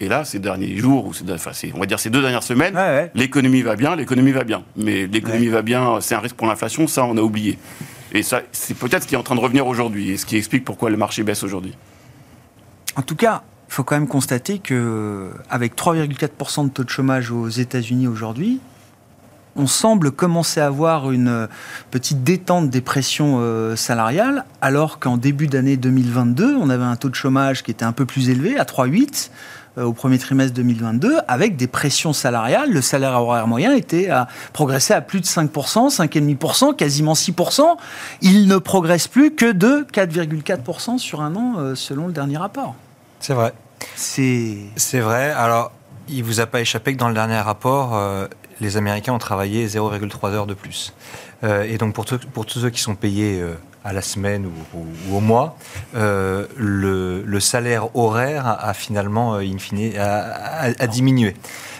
[0.00, 2.74] Et là, ces derniers jours, ou enfin, on va dire ces deux dernières semaines,
[3.14, 4.64] l'économie va bien, l'économie va bien.
[4.76, 7.58] Mais l'économie va bien, c'est un risque pour l'inflation, ça, on a oublié.
[8.12, 10.36] Et ça, c'est peut-être ce qui est en train de revenir aujourd'hui, et ce qui
[10.36, 11.74] explique pourquoi le marché baisse aujourd'hui.
[12.96, 17.30] En tout cas, il faut quand même constater que avec 3,4% de taux de chômage
[17.30, 18.60] aux États-Unis aujourd'hui,
[19.56, 21.48] on semble commencer à avoir une
[21.90, 27.10] petite détente des pressions euh, salariales, alors qu'en début d'année 2022, on avait un taux
[27.10, 29.30] de chômage qui était un peu plus élevé, à 3,8 euh,
[29.76, 32.70] au premier trimestre 2022 avec des pressions salariales.
[32.72, 37.76] Le salaire horaire moyen était à progresser à plus de 5%, 5,5%, quasiment 6%.
[38.22, 42.74] Il ne progresse plus que de 4,4% sur un an euh, selon le dernier rapport.
[43.20, 43.52] C'est vrai.
[43.96, 45.30] C'est C'est vrai.
[45.30, 45.72] Alors,
[46.08, 48.26] il vous a pas échappé que dans le dernier rapport, euh,
[48.60, 50.92] les Américains ont travaillé 0,3 heures de plus.
[51.42, 52.04] et donc pour,
[52.34, 53.42] pour tous ceux qui sont payés
[53.84, 55.56] à la semaine ou, au mois,
[55.94, 59.42] euh, le, salaire horaire a, finalement, euh,
[60.86, 61.34] diminué.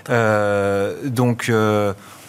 [0.09, 1.53] Euh, donc,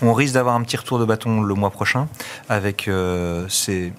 [0.02, 2.08] on risque d'avoir un petit retour de bâton le mois prochain
[2.50, 3.94] avec euh, ces,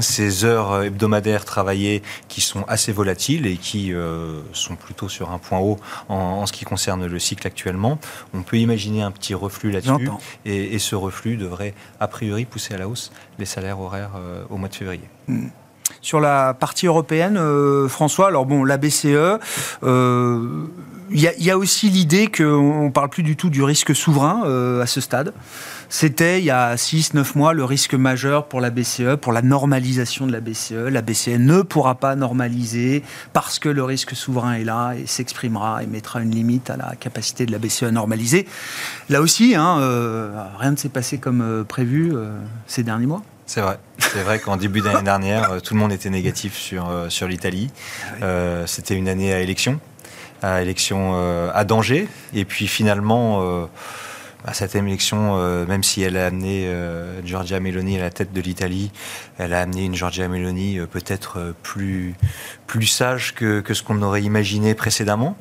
[0.00, 5.38] ces, heures hebdomadaires travaillées qui sont assez volatiles et qui euh, sont plutôt sur un
[5.38, 7.98] point haut en, ce qui concerne le cycle actuellement.
[8.32, 10.10] On peut imaginer un petit reflux là-dessus
[10.44, 14.56] et, ce reflux devrait a priori pousser à la hausse les salaires horaires euh, au
[14.56, 15.08] mois de février.
[15.28, 15.48] Hmm.
[16.00, 17.38] Sur la partie européenne,
[17.88, 19.38] François, alors bon, la BCE,
[21.10, 24.82] il y, a aussi l'idée qu'on ne parle plus du tout du risque souverain euh,
[24.82, 25.32] à ce stade.
[25.88, 30.26] C'était il y a 6-9 mois le risque majeur pour la BCE, pour la normalisation
[30.26, 30.88] de la BCE.
[30.90, 35.82] La BCE ne pourra pas normaliser parce que le risque souverain est là et s'exprimera
[35.82, 38.48] et mettra une limite à la capacité de la BCE à normaliser.
[39.08, 42.12] Là aussi, hein, euh, rien ne s'est passé comme euh, prévu
[42.66, 43.22] ces derniers mois.
[43.46, 43.78] C'est vrai.
[44.14, 47.70] C'est vrai qu'en début d'année dernière, tout le monde était négatif sur, sur l'Italie.
[48.22, 49.80] Ah c'était une année à élection
[50.44, 52.08] à élection euh, à danger.
[52.34, 53.66] Et puis finalement, euh,
[54.52, 56.70] cette élection, euh, même si elle a amené
[57.24, 58.92] Giorgia Meloni à la tête de l'Italie,
[59.38, 62.14] elle a amené une Giorgia Meloni peut-être plus,
[62.66, 65.36] plus sage que, que ce qu'on aurait imaginé précédemment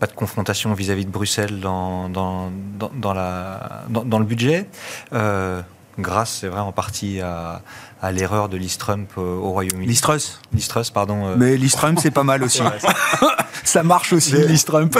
[0.00, 2.50] pas de confrontation vis-à-vis de Bruxelles dans, dans,
[2.94, 4.66] dans, la, dans, le budget.
[5.12, 7.60] grâce, c'est vrai, en partie à,
[8.02, 9.86] à l'erreur de Liz Trump au Royaume-Uni.
[9.86, 11.36] Liz Truss Liz Truss, pardon.
[11.36, 12.62] Mais Liz Trump, c'est pas mal aussi.
[13.70, 14.98] ça marche aussi, de, Liz Trump.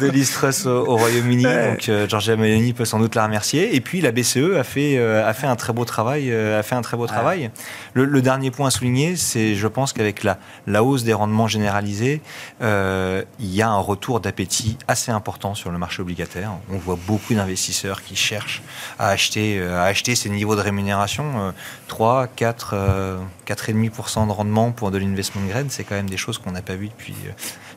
[0.00, 1.42] de Liz Truss au, Royaume-Uni.
[1.42, 3.74] Donc, euh, Georgia Meloni peut sans doute la remercier.
[3.74, 6.30] Et puis, la BCE a fait, euh, a fait un très beau travail.
[6.30, 7.50] Euh, a fait un très beau travail.
[7.94, 12.20] Le, dernier point à souligner, c'est, je pense qu'avec la, la hausse des rendements généralisés,
[12.60, 16.52] il y a un retour d'appétit assez important sur le marché obligataire.
[16.70, 18.62] On voit beaucoup d'investisseurs qui cherchent
[18.98, 21.52] à acheter, à acheter ces niveaux de rémunération.
[21.88, 22.74] 3, 4,
[23.46, 26.74] 4,5% de rendement pour de l'investment grade, c'est quand même des choses qu'on n'a pas
[26.74, 27.14] vues depuis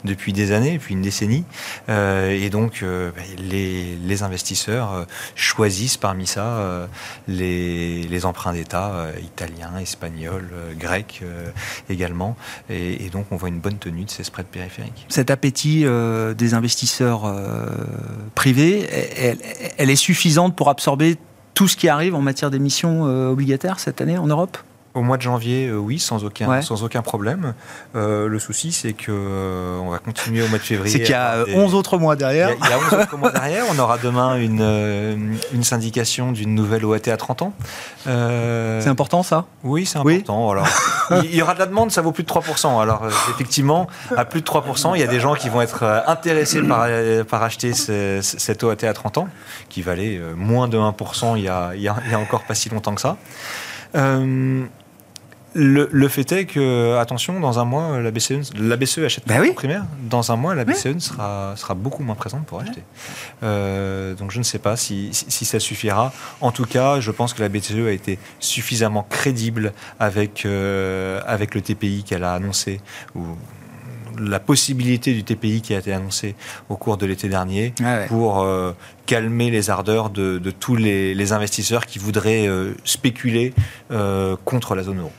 [0.04, 1.46] depuis des années, depuis une décennie.
[1.88, 6.88] et donc, bah, les, investisseurs choisissent parmi ça
[7.28, 11.24] les, emprunts d'État italiens, espagnols, grecs
[11.90, 12.36] également.
[12.70, 15.06] Et, donc, on voit une bonne tenue de ces spreads périphériques.
[15.10, 15.86] Cet appétit
[16.38, 17.34] des investisseurs
[18.36, 18.88] privés,
[19.78, 21.18] elle est suffisante pour absorber
[21.54, 24.58] tout ce qui arrive en matière d'émissions euh, obligataires cette année en Europe?
[24.94, 27.54] Au mois de janvier, euh, oui, sans aucun, sans aucun problème.
[27.96, 29.12] Euh, le souci, c'est que
[29.82, 30.92] on va continuer au mois de février.
[30.92, 32.52] C'est qu'il y a 11 autres mois derrière.
[32.52, 33.66] Il y, a, 11 autres mois derrière.
[33.72, 37.54] On aura demain une, une syndication d'une nouvelle OAT à 30 ans.
[38.06, 39.46] c'est important, ça?
[39.64, 40.52] Oui, c'est important.
[40.52, 40.68] Alors,
[41.24, 42.82] il y aura de la demande, ça vaut plus de 3%.
[42.82, 46.62] Alors, effectivement, à plus de 3%, il y a des gens qui vont être intéressés
[46.62, 46.88] par,
[47.30, 49.28] par acheter cette OAT à 30 ans,
[49.70, 52.44] qui valait moins de 1% il y a, il y a, il y a encore
[52.44, 53.18] pas si longtemps que ça.
[53.96, 54.66] Euh,
[55.56, 59.52] le, fait est que, attention, dans un mois, la BCE, la BCE achète bah oui.
[59.54, 59.86] primaire.
[60.10, 62.82] Dans un mois, la BCE sera, sera beaucoup moins présente pour acheter.
[63.44, 66.12] Euh, donc je ne sais pas si, si, ça suffira.
[66.42, 71.56] En tout cas, je pense que la BCE a été suffisamment crédible avec, euh, avec
[71.56, 72.82] le TPI qu'elle a annoncé,
[73.16, 73.22] ou
[74.20, 76.36] la possibilité du TPI qui a été annoncé
[76.70, 78.72] au cours de l'été dernier ah pour euh,
[79.08, 82.48] calmer les ardeurs de, tous les, investisseurs qui voudraient
[82.84, 83.54] spéculer
[84.46, 85.12] contre la zone euro.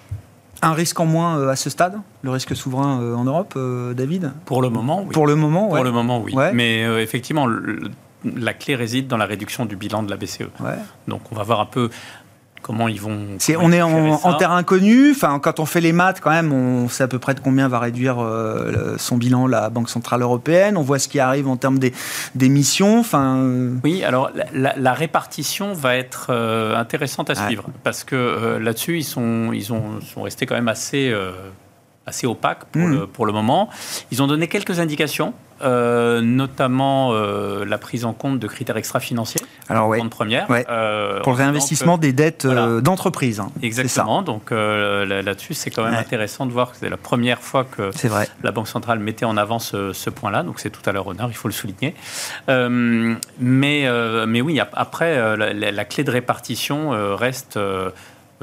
[0.65, 3.93] Un risque en moins euh, à ce stade, le risque souverain euh, en Europe, euh,
[3.93, 4.33] David?
[4.47, 5.13] Pour le moment, oui.
[5.13, 6.35] Pour le moment, Pour le moment, oui.
[6.55, 7.47] Mais effectivement,
[8.25, 10.49] la clé réside dans la réduction du bilan de la BCE.
[11.07, 11.91] Donc on va voir un peu
[12.65, 13.37] comment ils vont.
[13.61, 15.13] on est en, terrain inconnu.
[15.13, 17.69] Enfin, quand on fait les maths, quand même, on sait à peu près de combien
[17.69, 20.77] va réduire euh, son bilan la Banque centrale européenne.
[20.77, 21.79] On voit ce qui arrive en termes
[22.35, 22.99] d'émissions.
[22.99, 23.37] Enfin.
[23.37, 29.05] Euh, oui, alors la, répartition va être euh, intéressante à suivre parce que là-dessus, ils
[29.05, 31.15] sont, ils ont, sont restés quand même assez
[32.07, 33.07] assez opaques pour, mmh.
[33.09, 33.69] pour le moment.
[34.11, 35.33] Ils ont donné quelques indications.
[35.65, 39.41] Euh, notamment euh, la prise en compte de critères extra-financiers.
[39.71, 40.07] Alors, oui.
[40.09, 40.47] première.
[40.51, 43.41] Euh, Pour le réinvestissement des dettes d'entreprise.
[43.41, 43.51] Hein.
[43.63, 44.23] Exactement.
[44.23, 47.91] Donc là-dessus, c'est quand même intéressant de voir que c'est la première fois que
[48.43, 50.43] la Banque centrale mettait en avant ce, point-là.
[50.43, 51.95] Donc c'est tout à leur honneur, il faut le souligner.
[52.49, 53.89] mais,
[54.27, 57.59] mais oui, après, la, clé de répartition reste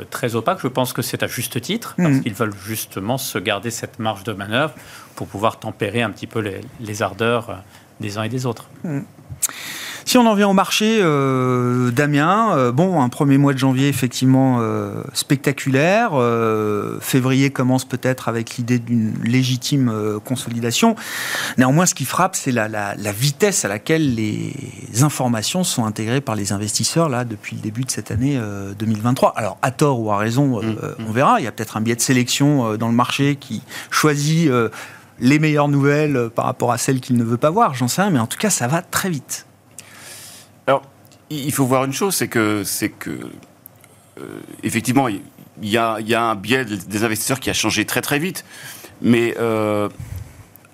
[0.09, 0.59] très opaque.
[0.61, 2.21] Je pense que c'est à juste titre, parce mmh.
[2.21, 4.73] qu'ils veulent justement se garder cette marge de manœuvre
[5.15, 6.39] pour pouvoir tempérer un petit peu
[6.79, 7.63] les, ardeurs
[7.99, 8.69] des uns et des autres.
[8.83, 9.01] Hmm.
[10.05, 13.87] Si on en vient au marché, euh, Damien, euh, bon, un premier mois de janvier
[13.87, 16.11] effectivement euh, spectaculaire.
[17.01, 20.95] février commence peut-être avec l'idée d'une légitime consolidation.
[21.57, 24.53] Néanmoins, ce qui frappe, c'est la, vitesse à laquelle les
[25.01, 28.39] informations sont intégrées par les investisseurs là depuis le début de cette année
[28.79, 29.33] 2023.
[29.35, 30.75] Alors, à tort ou à raison, hmm.
[31.07, 31.39] on verra.
[31.39, 34.49] Il y a peut-être un biais de sélection dans le marché qui choisit
[35.19, 38.11] les meilleures nouvelles par rapport à celles qu'il ne veut pas voir, j'en sais rien,
[38.11, 39.45] mais en tout cas, ça va très vite.
[41.33, 45.21] Il faut voir une chose, c'est que, c'est que euh, effectivement, il
[45.63, 48.43] y, a, un biais des investisseurs qui a changé très très vite,
[49.01, 49.87] mais euh,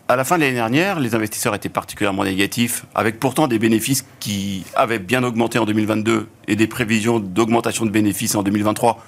[0.08, 4.04] à la fin de l'année dernière, les investisseurs étaient particulièrement négatifs, avec pourtant des bénéfices
[4.20, 9.04] qui avaient bien augmenté en 2022 et des prévisions d'augmentation de bénéfices en 2023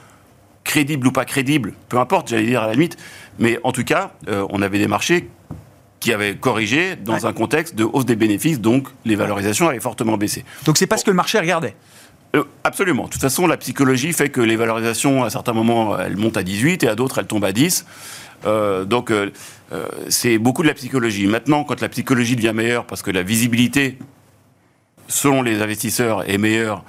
[0.64, 2.96] crédible ou pas crédible, peu importe, j'allais dire à la limite,
[3.40, 5.28] mais en tout cas, euh, on avait des marchés
[6.00, 10.18] qui avaient corrigé dans un contexte de hausse des bénéfices, donc les valorisations avaient fortement
[10.18, 10.46] baissé.
[10.66, 11.76] Donc c'est pas ce que le marché regardait
[12.36, 13.06] euh, Absolument.
[13.06, 16.44] De toute façon, la psychologie fait que les valorisations, à certains moments, elles montent à
[16.44, 17.86] 18 et à d'autres, elles tombent à 10.
[18.46, 19.12] Euh, donc
[20.08, 21.28] c'est beaucoup de la psychologie.
[21.28, 23.98] Maintenant, quand la psychologie devient meilleure, parce que la visibilité,
[25.08, 26.84] selon les investisseurs, est meilleure,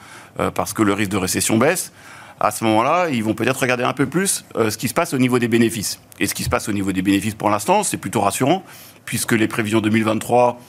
[0.55, 1.93] parce que le risque de récession baisse,
[2.41, 5.13] à ce moment-là, ils vont peut-être regarder un peu plus euh, ce qui se passe
[5.13, 6.01] au niveau des bénéfices.
[6.19, 8.65] Et ce qui se passe au niveau des bénéfices pour l'instant, c'est plutôt rassurant,
[9.11, 10.61] puisque les prévisions 2023,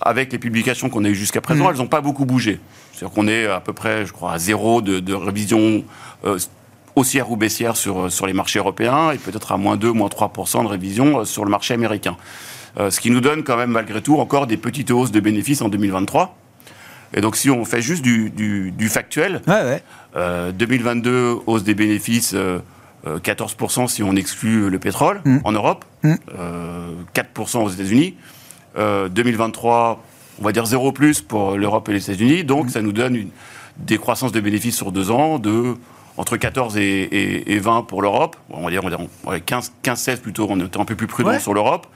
[0.00, 1.72] avec les publications qu'on a eues jusqu'à présent, mm.
[1.72, 2.58] elles n'ont pas beaucoup bougé.
[2.90, 5.84] C'est-à-dire qu'on est à peu près, je crois, à zéro de, révision
[6.24, 6.38] euh,
[6.96, 10.08] haussière ou baissière sur, euh, sur les marchés européens, et peut-être à moins 2, moins
[10.08, 12.16] 3% de révision sur le marché américain.
[12.78, 15.68] ce qui nous donne quand même, malgré tout, encore des petites hausses de bénéfices en
[15.68, 16.34] 2023.
[17.12, 19.42] Et donc, si on fait juste du, du, factuel,
[20.16, 22.34] 2022, euh, hausse des bénéfices.
[23.06, 25.38] 14% euh, euh, si on exclut le pétrole mm.
[25.44, 26.14] en Europe, 4%
[27.58, 27.62] mm.
[27.62, 28.16] aux États-Unis.
[28.76, 30.02] 2023,
[30.40, 32.44] on va dire 0 plus pour l'Europe et les États-Unis.
[32.44, 32.70] Donc, mm.
[32.70, 33.30] ça nous donne une
[33.78, 35.74] décroissance de bénéfices sur deux ans de
[36.16, 38.36] entre 14 et, 20 pour l'Europe.
[38.50, 38.82] On va dire,
[39.26, 41.86] 15-16 plutôt, on est un peu plus prudent sur l'Europe.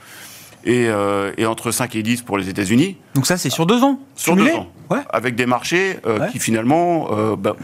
[0.67, 2.97] Euh, et, entre 5 et 10 pour les États-Unis.
[3.13, 4.67] Donc ça, c'est sur deux ans Sur deux ans.
[5.11, 7.55] Avec des marchés euh, qui finalement, euh, bah,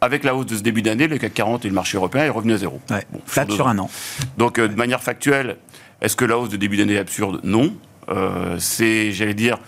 [0.00, 2.30] avec la hausse de ce début d'année, le CAC 40 et le marché européen est
[2.30, 2.80] revenu à zéro.
[2.88, 3.90] Bon, sur, un an.
[4.38, 5.56] Donc de manière factuelle,
[6.00, 7.40] est-ce que la hausse de début d'année est absurde?
[7.44, 7.72] Non.
[8.58, 9.58] c'est, j'allais dire,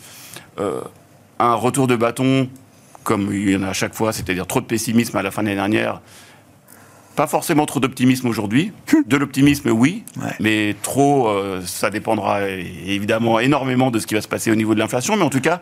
[0.59, 2.49] un retour de bâton
[3.03, 5.43] comme il y en a à chaque fois, c'est-à-dire trop de pessimisme à la fin
[5.43, 6.01] de l'année dernière.
[7.17, 8.73] Pas forcément trop d'optimisme aujourd'hui.
[9.07, 10.05] De l'optimisme, oui,
[10.41, 11.31] mais trop,
[11.65, 15.17] ça dépendra évidemment énormément de ce qui va se passer au niveau de l'inflation.
[15.17, 15.61] Mais en tout cas,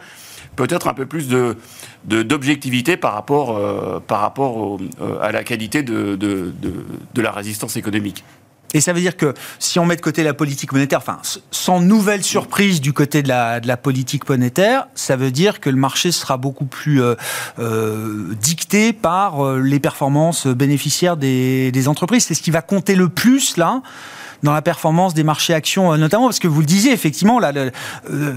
[0.60, 1.56] peut-être un peu plus de,
[2.04, 6.52] d'objectivité par rapport, euh, par rapport euh, à la qualité de, de,
[7.14, 8.24] de, la résistance économique.
[8.74, 11.18] Et ça veut dire que si on met de côté la politique monétaire, enfin,
[11.50, 15.70] sans nouvelle surprise du côté de la, de la politique monétaire, ça veut dire que
[15.70, 22.26] le marché sera beaucoup plus euh, dicté par les performances bénéficiaires des, des entreprises.
[22.26, 23.80] C'est ce qui va compter le plus là
[24.42, 27.52] dans la performance des marchés actions, euh, notamment parce que vous le disiez, effectivement, là,
[28.10, 28.34] euh,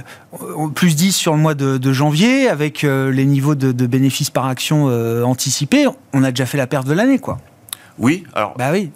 [0.75, 4.85] plus 10 sur le mois de, janvier, avec euh, les niveaux de, bénéfices par action
[5.23, 7.39] anticipés, on a déjà fait la perte de l'année, quoi.
[7.99, 8.55] Oui, alors.
[8.57, 8.89] Bah oui.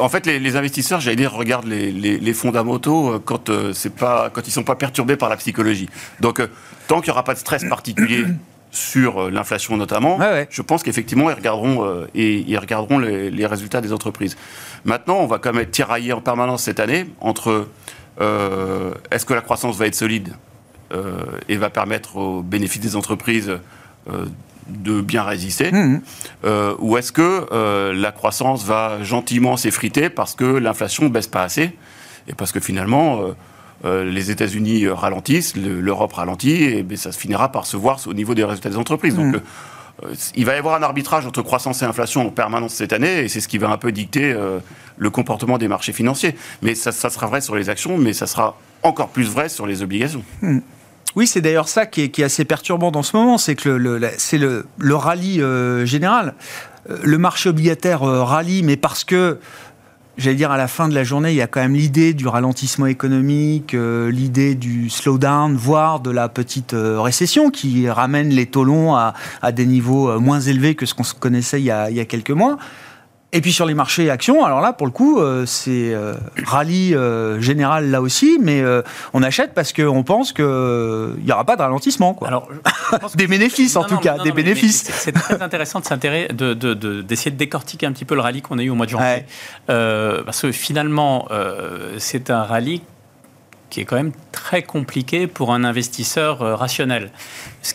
[0.00, 4.50] en fait, les, investisseurs, j'allais dire, regardent les, les, fondamentaux quand c'est pas, quand ils
[4.50, 5.88] sont pas perturbés par la psychologie.
[6.18, 6.42] Donc,
[6.88, 8.24] tant qu'il n'y aura pas de stress particulier
[8.70, 13.92] sur l'inflation notamment, je pense qu'effectivement, ils regarderont, et, ils regarderont les, les, résultats des
[13.92, 14.36] entreprises.
[14.84, 17.66] Maintenant, on va quand même être tiraillé en permanence cette année entre
[18.20, 20.34] euh, est-ce que la croissance va être solide
[20.92, 23.58] euh, et va permettre aux bénéfices des entreprises
[24.10, 24.26] euh,
[24.68, 26.00] de bien résister mmh.
[26.78, 31.76] Ou est-ce que la croissance va gentiment s'effriter parce que l'inflation ne baisse pas assez
[32.28, 33.24] et parce que finalement
[33.84, 38.34] les États-Unis ralentissent, l'Europe ralentit, et ben, ça se finira par se voir au niveau
[38.34, 39.14] des résultats des entreprises.
[39.14, 39.40] Donc, mmh.
[40.04, 43.20] Euh, il va y avoir un arbitrage entre croissance et inflation en permanence cette année,
[43.20, 44.58] et c'est ce qui va un peu dicter euh,
[44.98, 46.36] le comportement des marchés financiers.
[46.62, 49.82] Mais ça, sera vrai sur les actions, mais ça sera encore plus vrai sur les
[49.82, 50.24] obligations.
[50.42, 50.60] Hmm.
[51.16, 54.38] Oui, c'est d'ailleurs ça qui est, assez perturbant dans ce moment, c'est que le, c'est
[54.38, 54.64] le,
[54.94, 56.34] rallye euh, général.
[57.02, 59.38] Le marché obligataire rallye, mais parce que
[60.20, 62.28] j'allais dire, à la fin de la journée, il y a quand même l'idée du
[62.28, 68.46] ralentissement économique, euh, l'idée du slowdown, voire de la petite euh, récession qui ramène les
[68.46, 69.14] taux longs à,
[69.52, 72.04] des niveaux euh, moins élevés que ce qu'on connaissait il y, a, il y a
[72.04, 72.58] quelques mois.
[73.32, 76.14] Et puis sur les marchés actions, alors là, pour le coup, euh, c'est euh,
[76.44, 78.62] rallye euh, général là aussi, mais
[79.12, 82.14] on achète parce qu'on pense qu'il n'y aura pas de ralentissement.
[82.14, 82.28] Quoi.
[82.28, 82.48] Alors,
[83.14, 84.82] des bénéfices en tout cas, des bénéfices.
[84.82, 88.58] C'est très intéressant d'essayer de, de, de, de, décortiquer un petit peu le rallye qu'on
[88.58, 89.24] a eu au mois de janvier.
[89.66, 91.28] parce que finalement,
[91.98, 92.82] c'est un rallye
[93.68, 97.12] qui est quand même très compliqué pour un investisseur rationnel.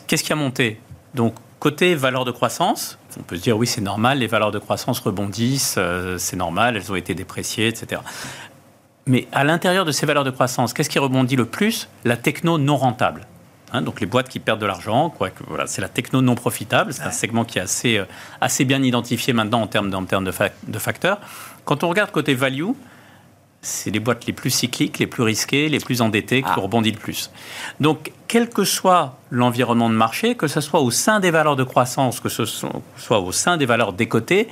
[0.08, 0.82] Qu'est-ce qui a monté?
[1.14, 1.36] Donc,
[1.66, 5.00] côté valeur de croissance, on peut se dire oui, c'est normal, les valeurs de croissance
[5.00, 8.04] rebondissent, euh, c'est normal, elles ont été dépréciées, etc.
[9.08, 11.90] Mais à l'intérieur de ces valeurs de croissance, qu'est-ce qui rebondit le plus?
[12.04, 13.26] La techno non rentable.
[13.74, 15.12] Hein, donc les boîtes qui perdent de l'argent,
[15.48, 16.94] voilà, c'est la techno non profitable.
[16.94, 18.06] C'est un segment qui est assez, euh,
[18.42, 20.34] assez bien identifié maintenant en termes, en termes de,
[20.68, 21.18] de facteurs.
[21.64, 22.74] Quand on regarde côté value,
[23.66, 26.60] c'est les boîtes les plus cycliques, les plus risquées, les plus endettées qui ah.
[26.60, 27.32] rebondissent le plus.
[27.80, 31.64] Donc, quel que soit l'environnement de marché, que ce soit au sein des valeurs de
[31.64, 34.48] croissance, que ce soit au sein des valeurs décotées,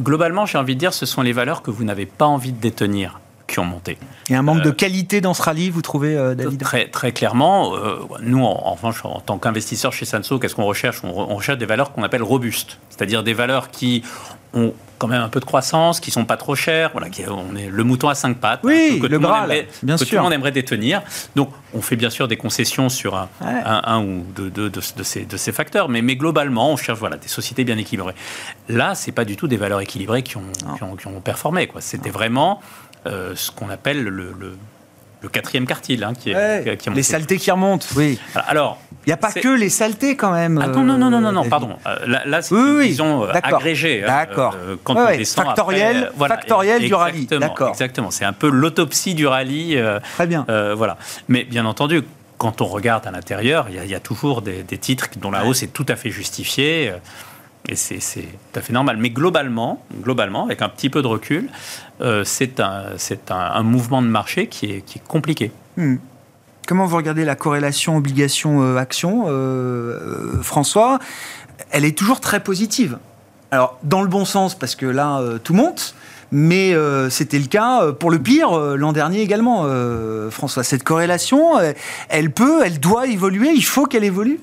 [0.00, 2.60] globalement, j'ai envie de dire, ce sont les valeurs que vous n'avez pas envie de
[2.60, 3.20] détenir
[3.52, 3.98] qui ont monté.
[4.28, 6.60] Il y a un manque de euh, qualité dans ce rallye, vous trouvez, euh, David?
[6.60, 7.76] Très, très clairement.
[7.76, 11.04] Euh, nous, en, revanche, en tant qu'investisseur chez Sanso, qu'est-ce qu'on recherche?
[11.04, 14.02] On, recherche des valeurs qu'on appelle robustes, c'est-à-dire des valeurs qui
[14.54, 17.56] ont quand même un peu de croissance, qui sont pas trop chères, voilà, qui, on
[17.56, 20.10] est le mouton à cinq pattes, oui, le Graal, bien que sûr.
[20.10, 21.02] tout le monde aimerait détenir.
[21.34, 25.36] Donc, on fait bien sûr des concessions sur un, un, ou deux, de, ces, de,
[25.36, 28.14] ces, facteurs, mais, mais globalement, on cherche voilà, des sociétés bien équilibrées.
[28.68, 31.68] Là, c'est pas du tout des valeurs équilibrées qui ont, qui ont, qui ont performé.
[31.80, 32.60] C'était vraiment
[33.06, 34.34] euh, ce qu'on appelle le,
[35.20, 38.18] le, quatrième quartile, hein, qui, est, qui, Les saletés qui remontent, oui.
[38.34, 40.60] Alors, il n'y a pas que les saletés quand même.
[40.62, 41.76] Ah, non, non, non, non, non, pardon.
[41.86, 44.02] Euh, là, c'est oui, euh, agrégé.
[44.02, 44.56] Hein, d'accord.
[44.82, 47.26] quand on descend factoriel, factoriel du rallye.
[47.26, 47.70] D'accord.
[47.70, 48.10] Exactement.
[48.10, 49.80] C'est un peu l'autopsie du rallye.
[50.14, 50.44] Très bien.
[50.76, 50.96] voilà.
[51.28, 52.02] Mais bien entendu,
[52.38, 55.62] quand on regarde à l'intérieur, il y, a toujours des, des, titres dont la hausse
[55.62, 56.92] est tout à fait justifiée.
[57.68, 58.96] Et c'est tout à fait normal.
[58.98, 61.48] Mais globalement, globalement avec un petit peu de recul,
[62.00, 65.52] euh, c'est un, mouvement de marché qui est, qui est compliqué.
[65.76, 65.96] Hmm.
[66.66, 70.98] Comment vous regardez la corrélation obligation-action, euh, euh, François?
[71.70, 72.98] Elle est toujours très positive.
[73.50, 75.94] Alors, dans le bon sens, parce que là, tout monte,
[76.30, 76.74] mais
[77.10, 79.66] c'était le cas pour le pire l'an dernier également,
[80.30, 80.64] François.
[80.64, 81.58] Cette corrélation,
[82.08, 84.40] elle peut, elle doit évoluer, il faut qu'elle évolue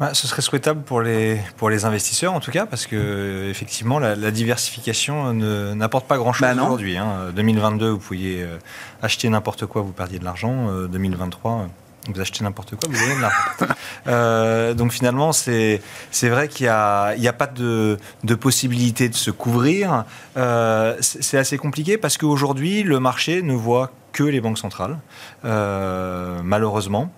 [0.00, 3.98] bah, ce serait souhaitable pour les, pour les investisseurs en tout cas, parce que effectivement
[3.98, 5.32] la, diversification
[5.74, 6.96] n'apporte pas grand-chose bah aujourd'hui.
[6.96, 7.32] Hein.
[7.34, 8.58] 2022, vous pouviez euh,
[9.02, 10.70] acheter n'importe quoi, vous perdiez de l'argent.
[10.88, 11.66] 2023, euh,
[12.12, 13.74] vous achetez n'importe quoi, vous avez de l'argent.
[14.08, 15.80] Euh, donc finalement, c'est
[16.22, 20.04] vrai qu'il n'y a, a pas de, de, possibilité de se couvrir.
[20.36, 24.98] Euh, c'est assez compliqué parce qu'aujourd'hui, le marché ne voit que les banques centrales,
[25.44, 27.10] euh, malheureusement.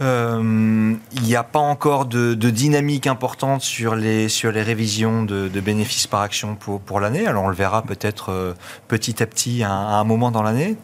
[0.00, 6.06] Il n'y a pas encore de, dynamique importante sur les, sur les révisions de, bénéfices
[6.06, 7.26] par action pour, pour l'année.
[7.26, 8.54] Alors on le verra peut-être
[8.88, 10.76] petit à petit à, un moment dans l'année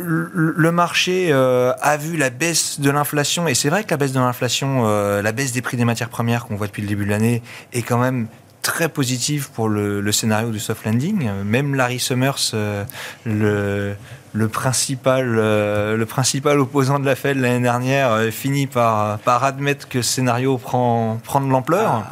[0.00, 4.12] le marché euh, a vu la baisse de l'inflation, et c'est vrai que la baisse
[4.12, 7.04] de l'inflation, euh, la baisse des prix des matières premières qu'on voit depuis le début
[7.04, 7.42] de l'année,
[7.72, 8.28] est quand même
[8.62, 11.30] très positive pour le, scénario du soft landing.
[11.44, 12.84] Même Larry Summers, euh,
[13.24, 20.02] le, principal, le principal opposant de la Fed l'année dernière, finit par, par admettre que
[20.02, 22.04] ce scénario prend, prend de l'ampleur.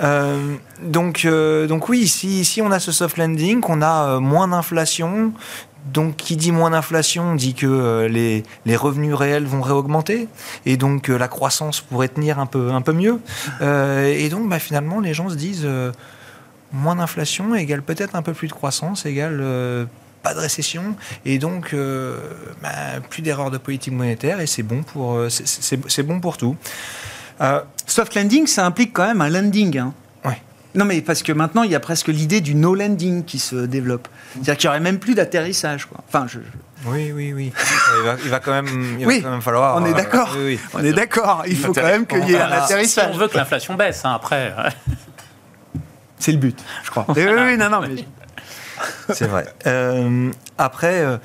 [0.00, 0.34] Ah.
[0.82, 5.32] donc, donc oui, si, si on a ce soft landing, qu'on a moins d'inflation,
[5.92, 10.28] donc, qui dit moins d'inflation dit que euh, les, les, revenus réels vont réaugmenter
[10.64, 13.20] et donc euh, la croissance pourrait tenir un peu, un peu mieux.
[13.60, 15.68] Euh, et donc, bah, finalement, les gens se disent
[16.72, 19.42] moins d'inflation égale peut-être un peu plus de croissance égale
[20.22, 21.74] pas de récession et donc
[22.60, 25.20] bah, plus d'erreurs de politique monétaire et c'est bon pour
[26.04, 26.56] bon pour tout.
[27.86, 29.78] soft landing, ça implique quand même un landing.
[29.78, 29.94] Hein.
[30.76, 33.56] Non, mais parce que maintenant, il y a presque l'idée du no landing qui se
[33.56, 34.08] développe.
[34.34, 35.86] C'est-à-dire qu'il n'y aurait même plus d'atterrissage.
[35.86, 36.04] Quoi.
[36.06, 36.38] Enfin, je,
[36.84, 37.52] Oui, oui, oui.
[38.24, 39.76] il, va, quand même, il va quand même falloir.
[39.76, 40.36] On est euh, d'accord.
[40.74, 41.44] On est d'accord.
[41.46, 43.10] Il faut quand même qu'il y ait un atterrissage.
[43.10, 44.54] Si on veut que l'inflation baisse, hein, après.
[46.18, 47.06] C'est le but, je crois.
[47.16, 47.80] oui, oui, non, non.
[47.80, 48.04] Mais...
[49.14, 49.46] C'est vrai.
[49.66, 51.16] Euh, après, euh,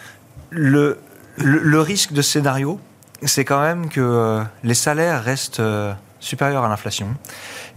[0.49, 0.97] le,
[1.35, 2.79] le, risque de scénario,
[3.23, 5.61] c'est quand même que les salaires restent
[6.21, 7.07] supérieurs à l'inflation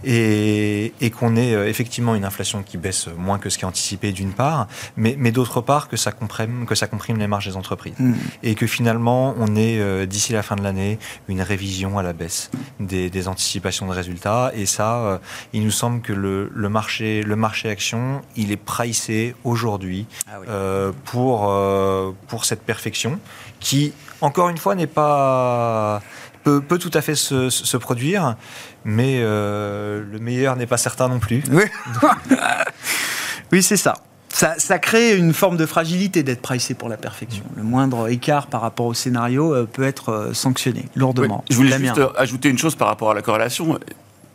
[0.05, 4.11] et, qu'on ait euh, effectivement une inflation qui baisse moins que ce qui est anticipé
[4.11, 7.95] d'une part, mais, d'autre part que ça, comprime, que ça comprime les marges des entreprises.
[7.99, 8.13] Mm.
[8.43, 12.13] Et que finalement, on ait euh, d'ici la fin de l'année une révision à la
[12.13, 14.51] baisse des, anticipations de résultats.
[14.53, 15.17] Et ça, euh,
[15.53, 21.51] il nous semble que le, marché, le marché action, il est pricé aujourd'hui ah pour,
[22.27, 23.19] pour cette perfection
[23.59, 26.01] qui, encore une fois, n'est pas
[26.45, 28.35] peut, tout à fait se, produire,
[28.83, 31.43] mais euh, le meilleur n'est pas certain non plus.
[31.51, 31.63] Oui,
[33.51, 33.95] oui c'est ça.
[34.29, 34.79] ça.
[34.79, 37.43] crée une forme de fragilité d'être pricé pour la perfection.
[37.55, 41.43] Le moindre écart par rapport au scénario euh, peut être euh, sanctionné lourdement.
[41.49, 43.79] je voulais juste ajouter une chose par rapport à la corrélation.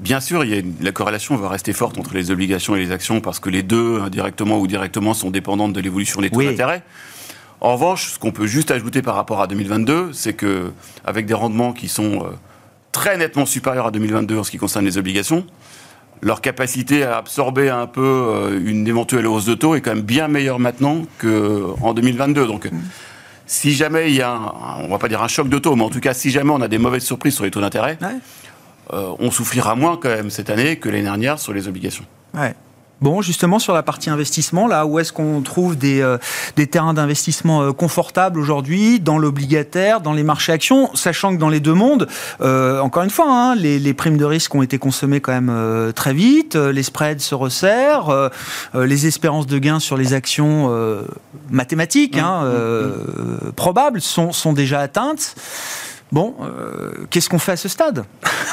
[0.00, 2.90] Bien sûr, il y a la corrélation va rester forte entre les obligations et les
[2.90, 6.82] actions parce que les deux, indirectement ou directement, sont dépendantes de l'évolution des taux d'intérêt.
[7.60, 10.72] En revanche, ce qu'on peut juste ajouter par rapport à 2022, c'est que
[11.04, 12.30] avec des rendements qui sont euh,
[12.92, 15.44] très nettement supérieurs à 2022 en ce qui concerne les obligations,
[16.22, 20.04] leur capacité à absorber un peu euh, une éventuelle hausse de taux est quand même
[20.04, 22.46] bien meilleure maintenant qu'en 2022.
[22.46, 22.78] Donc, mmh.
[23.46, 25.84] si jamais il y a, un, on va pas dire un choc de taux, mais
[25.84, 27.98] en tout cas, si jamais on a des mauvaises surprises sur les taux d'intérêt,
[28.92, 32.04] euh, on souffrira moins quand même cette année que l'année dernière sur les obligations.
[32.32, 32.54] Ouais.
[33.00, 36.18] Bon, justement, sur la partie investissement, là, où est-ce qu'on trouve des, euh,
[36.56, 41.48] des terrains d'investissement euh, confortables aujourd'hui, dans l'obligataire, dans les marchés actions, sachant que dans
[41.48, 42.08] les deux mondes,
[42.42, 45.92] euh, encore une fois, hein, les, les, primes de risque ont été consommées quand même
[45.94, 48.30] très vite, les spreads se resserrent,
[48.74, 50.70] les espérances de gains sur les actions
[51.50, 53.52] mathématiques, hein, mmh, mmh, mmh.
[53.52, 55.34] probables, sont, sont déjà atteintes.
[56.12, 56.34] Bon,
[57.10, 58.04] qu'est-ce qu'on fait à ce stade?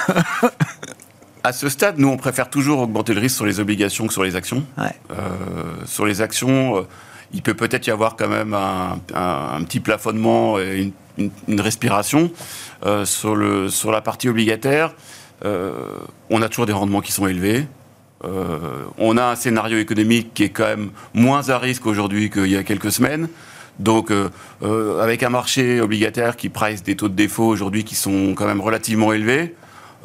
[1.44, 4.24] À ce stade, nous, on préfère toujours augmenter le risque sur les obligations que sur
[4.24, 4.64] les actions.
[4.80, 4.86] Euh,
[5.86, 6.82] sur les actions, euh,
[7.34, 12.32] il peut peut-être y avoir quand même un, petit plafonnement et une, respiration.
[12.86, 14.94] Euh, sur, le, sur la partie obligataire,
[15.44, 17.68] on a toujours des rendements qui sont élevés.
[18.24, 22.58] on a un scénario économique qui est quand même moins à risque aujourd'hui qu'il y
[22.58, 23.30] a quelques semaines.
[23.78, 24.12] Donc,
[25.00, 28.62] avec un marché obligataire qui price des taux de défaut aujourd'hui qui sont quand même
[28.62, 29.54] relativement élevés,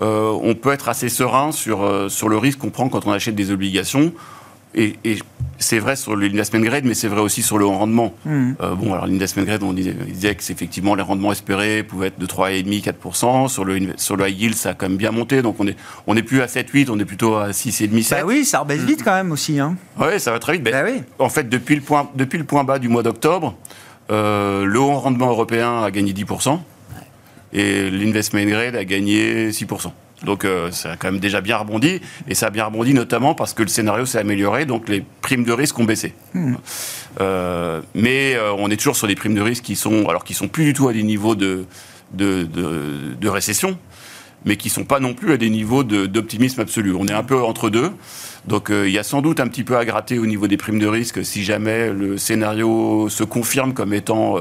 [0.02, 3.12] euh, on peut être assez serein sur, euh, sur le risque qu'on prend quand on
[3.12, 4.12] achète des obligations.
[4.74, 4.96] Et,
[5.58, 8.14] c'est vrai sur l'investment grade, mais c'est vrai aussi sur le rendement.
[8.24, 8.54] Hmm.
[8.60, 12.18] Euh, bon, alors l'investment grade, on disait, disait que effectivement les rendements espérés pouvaient être
[12.18, 13.46] de 3,5-4%.
[13.46, 15.40] Sur le, sur le high yield, ça a quand même bien monté.
[15.40, 15.76] Donc on n'est
[16.08, 18.10] on est plus à 7-8, on est plutôt à 6,5-7.
[18.10, 19.60] Bah oui, ça rebaisse vite quand même aussi.
[19.60, 19.76] Hein.
[20.00, 20.64] Oui, ça va très vite.
[20.64, 21.02] Bah oui.
[21.20, 23.54] En fait, depuis le, point, depuis le point bas du mois d'octobre,
[24.08, 26.58] le haut rendement européen a gagné 10%
[27.52, 29.92] et l'investment grade a gagné 6%.
[30.24, 33.34] Donc euh, ça a quand même déjà bien rebondi, et ça a bien rebondi notamment
[33.34, 36.14] parce que le scénario s'est amélioré, donc les primes de risque ont baissé.
[36.34, 36.54] Hmm.
[37.20, 40.34] Euh, mais euh, on est toujours sur des primes de risque qui sont, alors qui
[40.34, 41.66] sont plus du tout à des niveaux de,
[42.12, 43.76] de, de, récession,
[44.44, 46.94] mais qui sont pas non plus à des niveaux d'optimisme absolu.
[46.94, 47.90] On est un peu entre deux.
[48.46, 50.80] Donc il y a sans doute un petit peu à gratter au niveau des primes
[50.80, 54.36] de risque si jamais le scénario se confirme comme étant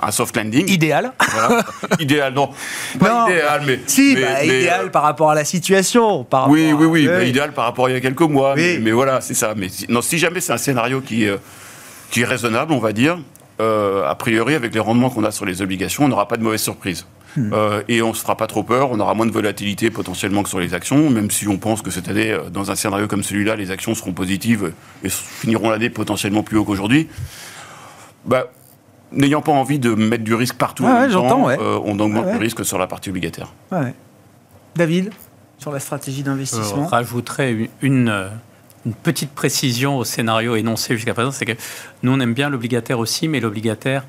[0.00, 0.68] un soft landing.
[0.68, 1.12] Idéal.
[2.00, 2.50] idéal, non.
[2.98, 3.80] Pas idéal, mais.
[3.86, 6.24] Si, mais, bah, idéal par rapport à la situation.
[6.24, 8.54] Par oui, oui, oui, bah, idéal par rapport à il y a quelques mois.
[8.56, 9.54] Mais, mais, voilà, c'est ça.
[9.56, 11.26] Mais non, si jamais c'est un scénario qui,
[12.10, 13.18] qui est raisonnable, on va dire,
[13.58, 16.62] a priori, avec les rendements qu'on a sur les obligations, on n'aura pas de mauvaise
[16.62, 17.06] surprise.
[17.36, 17.50] Hmm.
[17.54, 20.42] Euh, et on ne se fera pas trop peur, on aura moins de volatilité potentiellement
[20.42, 23.08] que sur les actions, même si on pense que cette année, euh, dans un scénario
[23.08, 27.08] comme celui-là, les actions seront positives et finiront l'année potentiellement plus haut qu'aujourd'hui.
[28.26, 28.50] Bah,
[29.14, 30.84] N'ayant pas envie de mettre du risque partout,
[31.58, 33.52] euh, on augmente le risque sur la partie obligataire.
[34.74, 35.10] David,
[35.58, 36.84] sur la stratégie d'investissement.
[36.84, 38.30] Je rajouterais une,
[38.86, 41.52] une petite précision au scénario énoncé jusqu'à présent, c'est que
[42.02, 44.04] nous, on aime bien l'obligataire aussi, mais l'obligataire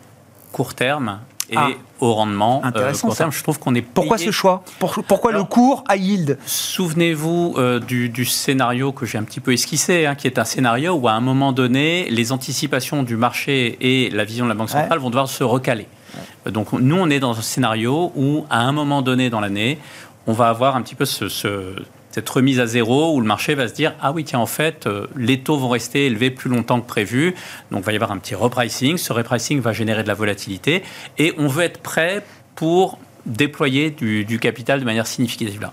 [0.51, 1.19] court terme,
[1.53, 1.69] et ah.
[1.99, 4.63] au rendement euh, Intéressant, Je trouve qu'on est Pourquoi ce choix?
[4.79, 6.37] Pourquoi le cours à yield?
[6.45, 10.93] Souvenez-vous euh, du, scénario que j'ai un petit peu esquissé, hein, qui est un scénario
[10.93, 14.69] où à un moment donné, les anticipations du marché et la vision de la Banque
[14.69, 15.87] centrale vont devoir se recaler.
[16.49, 19.79] Donc nous, on est dans un scénario où à un moment donné dans l'année,
[20.27, 21.75] on va avoir un petit peu ce,
[22.13, 24.87] cette remise à zéro où le marché va se dire ah oui tiens en fait
[24.87, 27.33] euh, les taux vont rester élevés plus longtemps que prévu
[27.71, 30.83] donc il va y avoir un petit repricing ce repricing va générer de la volatilité
[31.17, 32.23] et on veut être prêt
[32.55, 35.71] pour déployer du, capital de manière significative là.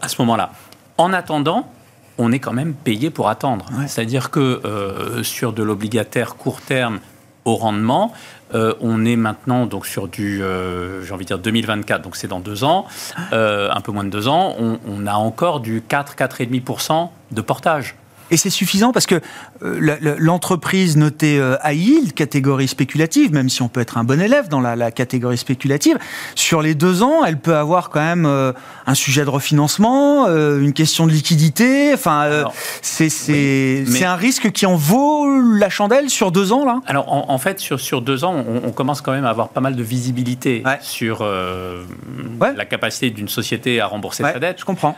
[0.00, 0.52] à ce moment-là
[0.98, 1.70] en attendant
[2.18, 3.66] on est quand même payé pour attendre.
[3.86, 7.00] C'est-à-dire que euh, sur de l'obligataire court terme
[7.44, 8.12] au rendement,
[8.54, 12.28] euh, on est maintenant donc sur du, euh, j'ai envie de dire 2024, donc c'est
[12.28, 12.86] dans deux ans,
[13.32, 14.54] euh, un peu moins de deux ans.
[14.58, 17.96] On, a encore du 4-4,5% de portage.
[18.30, 19.20] Et c'est suffisant parce que
[19.62, 24.20] euh, l'entreprise notée euh, à yield, catégorie spéculative, même si on peut être un bon
[24.20, 25.98] élève dans la, catégorie spéculative,
[26.34, 28.52] sur les deux ans, elle peut avoir quand même euh,
[28.86, 31.92] un sujet de refinancement, une question de liquidité.
[31.94, 32.44] Enfin,
[32.82, 36.80] c'est un risque qui en vaut la chandelle sur deux ans là?
[36.86, 39.76] Alors en, fait, sur, sur deux ans, on, commence quand même à avoir pas mal
[39.76, 44.58] de visibilité sur la capacité d'une société à rembourser sa dette.
[44.60, 44.96] Je comprends.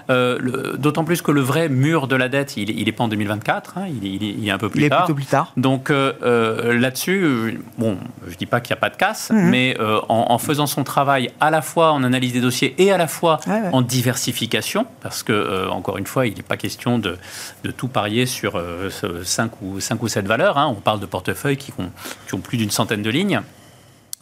[0.78, 3.78] D'autant plus que le vrai mur de la dette, il, il est pas en 2024,
[3.78, 5.00] hein, il, est, un peu plus il tard.
[5.00, 5.52] Est plutôt plus tard.
[5.56, 9.30] Donc euh, euh, là-dessus, euh, bon, je dis pas qu'il n'y a pas de casse,
[9.30, 9.50] mhm.
[9.50, 9.76] mais
[10.08, 13.40] en, faisant son travail à la fois en analyse des dossiers et à la fois
[13.72, 17.18] en diversification, parce que encore une fois, il n'est pas question de,
[17.64, 18.62] de, tout parier sur
[19.24, 20.58] 5 ou 5 ou 7 valeurs.
[20.58, 20.66] Hein.
[20.68, 21.90] On parle de portefeuilles qui ont,
[22.26, 23.40] qui ont plus d'une centaine de lignes.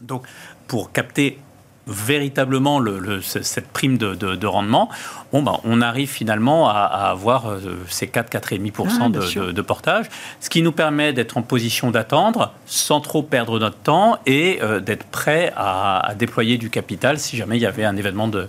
[0.01, 0.27] Donc,
[0.67, 1.39] pour capter
[1.87, 4.89] véritablement le, cette prime de, rendement,
[5.33, 10.07] bon, ben, on arrive finalement à, avoir euh, ces 4-4,5% ah, de, de, portage,
[10.41, 14.81] ce qui nous permet d'être en position d'attendre sans trop perdre notre temps et euh,
[14.81, 18.49] d'être prêt à, déployer du capital si jamais il y avait un événement de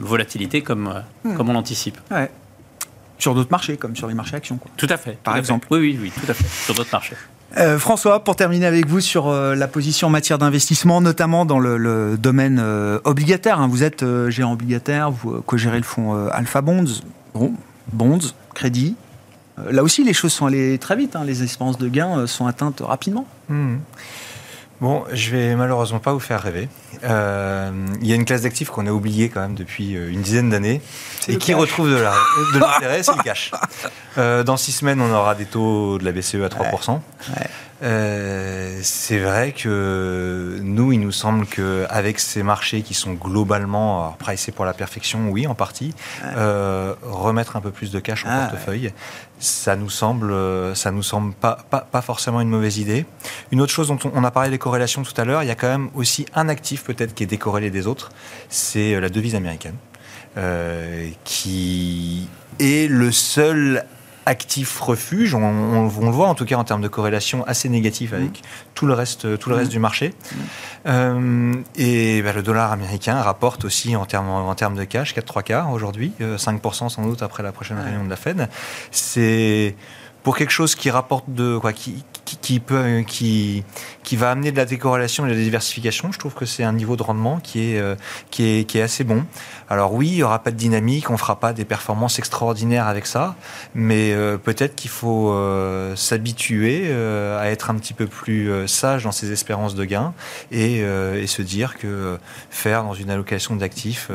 [0.00, 1.36] volatilité comme, euh, hmm.
[1.36, 1.98] comme on l'anticipe.
[3.18, 4.58] Sur d'autres marchés, comme sur les marchés actions.
[4.76, 5.18] Tout à fait.
[5.22, 5.66] Par exemple.
[5.70, 6.46] Oui, oui, oui, tout à fait.
[6.64, 7.16] Sur d'autres marchés.
[7.56, 11.58] Euh, François, pour terminer avec vous sur euh, la position en matière d'investissement, notamment dans
[11.58, 13.60] le, domaine euh, obligataire.
[13.60, 13.68] Hein.
[13.68, 17.02] Vous êtes gérant obligataire, vous co-gérez le fonds Alpha Bonds,
[17.92, 18.18] Bonds,
[18.54, 18.96] crédit.
[19.70, 21.16] là aussi, les choses sont allées très vite.
[21.16, 21.24] Hein.
[21.24, 23.26] Les espérances de gains sont atteintes rapidement.
[23.48, 23.76] Mmh.
[24.80, 26.68] Bon, je vais malheureusement pas vous faire rêver.
[27.02, 27.70] Euh,
[28.00, 30.50] il y a une classe d'actifs qu'on a oubliée quand même depuis euh, une dizaine
[30.50, 30.80] d'années
[31.26, 31.96] et qui retrouve de
[32.58, 33.50] l'intérêt, c'est le cash.
[34.18, 37.00] Euh, dans six semaines, on aura des taux de la BCE à 3%.
[37.82, 44.52] Euh, c'est vrai que nous, il nous semble qu'avec ces marchés qui sont globalement pricés
[44.52, 48.48] pour la perfection, oui, en partie, euh, remettre un peu plus de cash en ah,
[48.48, 48.92] portefeuille,
[49.38, 50.34] ça nous semble,
[50.74, 53.06] ça nous semble pas, pas, pas, forcément une mauvaise idée.
[53.52, 55.54] Une autre chose dont on, a parlé des corrélations tout à l'heure, il y a
[55.54, 58.10] quand même aussi un actif peut-être qui est décorrélé des autres,
[58.48, 59.76] c'est la devise américaine,
[60.36, 63.84] euh, qui est le seul
[64.28, 65.34] actif refuge.
[65.34, 68.46] On, le voit en tout cas en termes de corrélation assez négative avec mmh.
[68.74, 69.72] tout le reste, tout le reste mmh.
[69.72, 70.08] du marché.
[70.08, 70.36] Mmh.
[70.86, 75.42] Euh, et bah, le dollar américain rapporte aussi en termes, en termes de cash 4-3
[75.42, 78.48] quarts aujourd'hui, 5% euh, sans doute après la prochaine réunion de la Fed.
[78.90, 79.74] C'est
[80.22, 82.04] pour quelque chose qui rapporte de quoi, qui,
[82.36, 83.64] qui, peut, qui,
[84.02, 86.12] qui va amener de la décorrélation et de la diversification.
[86.12, 87.94] Je trouve que c'est un niveau de rendement qui est, euh,
[88.30, 89.24] qui est, qui est assez bon.
[89.68, 92.86] Alors oui, il n'y aura pas de dynamique, on ne fera pas des performances extraordinaires
[92.86, 93.36] avec ça,
[93.74, 99.12] mais euh, peut-être qu'il faut euh, s'habituer à être un petit peu plus sage dans
[99.12, 100.12] ses espérances de gains
[100.50, 102.18] et, et se dire que
[102.50, 104.10] faire dans une allocation d'actifs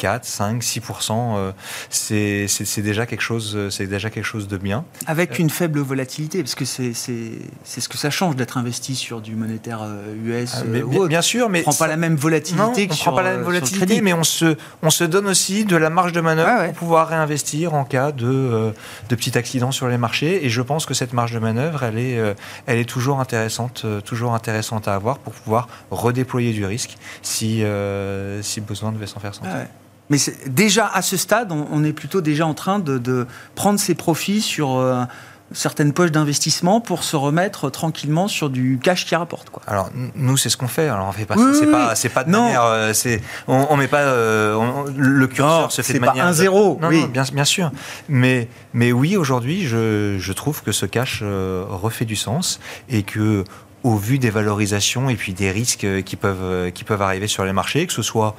[0.00, 1.52] 4, 5, 6%,
[1.90, 4.84] c'est déjà quelque chose, c'est déjà quelque chose de bien.
[5.06, 9.34] Avec une faible volatilité, parce que c'est ce que ça change d'être investi sur du
[9.34, 9.86] monétaire
[10.24, 10.52] US.
[10.54, 12.88] Ah, mais, bien, sûr, mais on prend pas la même volatilité.
[12.90, 15.90] on prend pas la même volatilité, mais on se, on se donne aussi de la
[15.90, 18.72] marge de manœuvre pour pouvoir réinvestir en cas de,
[19.08, 20.46] de petit accident sur les marchés.
[20.46, 22.18] Et je pense que cette marge de manœuvre, elle est,
[22.66, 28.42] elle est toujours intéressante, toujours intéressante à avoir pour pouvoir redéployer du risque si, euh,
[28.42, 29.52] si besoin devait s'en faire sentir.
[29.54, 29.66] Ah
[30.10, 34.40] Mais déjà à ce stade, on, est plutôt déjà en train de, prendre ses profits
[34.40, 35.04] sur euh,
[35.52, 39.50] certaines poches d'investissement pour se remettre tranquillement sur du cash qui rapporte.
[39.50, 39.62] Quoi.
[39.68, 40.88] Alors nous, c'est ce qu'on fait.
[40.88, 41.36] Alors on fait pas.
[41.54, 42.64] c'est pas, c'est pas de manière.
[42.64, 44.04] Euh, c'est, on, on met pas.
[44.04, 46.26] le curseur se fait de manière.
[46.26, 46.78] un zéro.
[46.82, 47.70] oui, bien, bien sûr.
[48.08, 52.58] Mais mais oui, aujourd'hui, je, je trouve que ce cash refait du sens
[52.88, 53.44] et que
[53.82, 57.52] au vu des valorisations et puis des risques qui peuvent, qui peuvent arriver sur les
[57.52, 58.36] marchés, que ce soit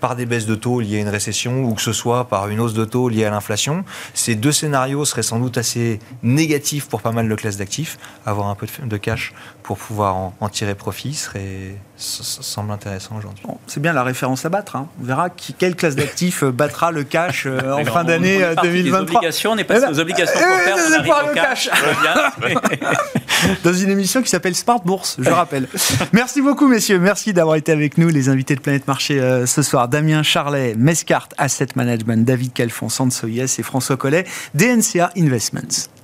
[0.00, 2.60] par des baisses de taux liées à une récession ou que ce soit par une
[2.60, 3.84] hausse de taux liée à l'inflation.
[4.14, 7.98] Ces deux scénarios seraient sans doute assez négatifs pour pas mal de classes d'actifs.
[8.26, 9.32] Avoir un peu de cash
[9.62, 13.44] pour pouvoir en, tirer profit serait, semble intéressant aujourd'hui.
[13.66, 14.76] c'est bien la référence à battre.
[14.76, 14.88] Hein.
[15.00, 18.90] On verra qui, quelle classe d'actifs euh, battra le cash euh, en fin d'année 2023.
[18.90, 21.70] Les obligations, on est passé aux obligations pour faire, le cash.
[23.64, 25.68] Dans une émission qui s'appelle Smart Bourse, je rappelle.
[26.12, 26.98] Merci beaucoup, messieurs.
[26.98, 29.88] Merci d'avoir été avec nous, les invités de Planète Marché euh, ce soir.
[29.88, 34.24] Damien Charlet, Mescart Asset Management, David Calfon, Sansoyes et François Collet,
[34.54, 35.99] DNCA Investments.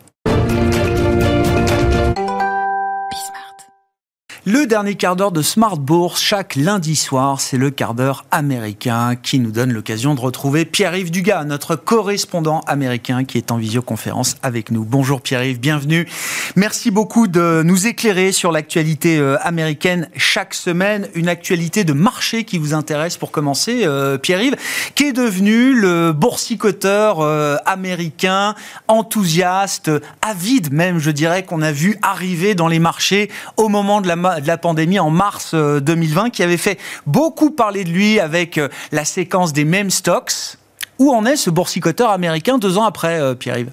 [4.49, 9.16] Le dernier quart d'heure de Smart Bourse, chaque lundi soir, c'est le quart d'heure américain
[9.16, 14.36] qui nous donne l'occasion de retrouver Pierre-Yves Dugas, notre correspondant américain qui est en visioconférence
[14.44, 14.84] avec nous.
[14.84, 16.07] Bonjour Pierre-Yves, bienvenue.
[16.55, 22.44] Merci beaucoup de nous éclairer sur l'actualité euh, américaine chaque semaine, une actualité de marché
[22.44, 24.55] qui vous intéresse pour commencer, euh, Pierre-Yves,
[24.94, 28.55] qui est devenu le boursicoteur euh, américain,
[28.86, 29.90] enthousiaste,
[30.22, 34.36] avide même, je dirais, qu'on a vu arriver dans les marchés au moment de la
[34.41, 38.59] de la pandémie en mars 2020, euh, qui avait fait beaucoup parler de lui avec
[38.59, 40.57] euh, la séquence des mêmes stocks.
[40.99, 43.70] Où en est ce boursicoteur américain deux ans après, euh, Pierre-Yves?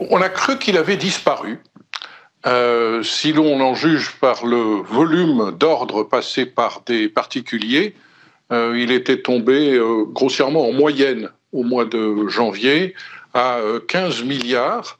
[0.00, 1.60] On a cru qu'il avait disparu.
[3.04, 7.94] si l'on en juge par le volume d'ordres passés par des particuliers,
[8.50, 12.94] il était tombé grossièrement en moyenne au mois de janvier
[13.34, 14.98] à 15 milliards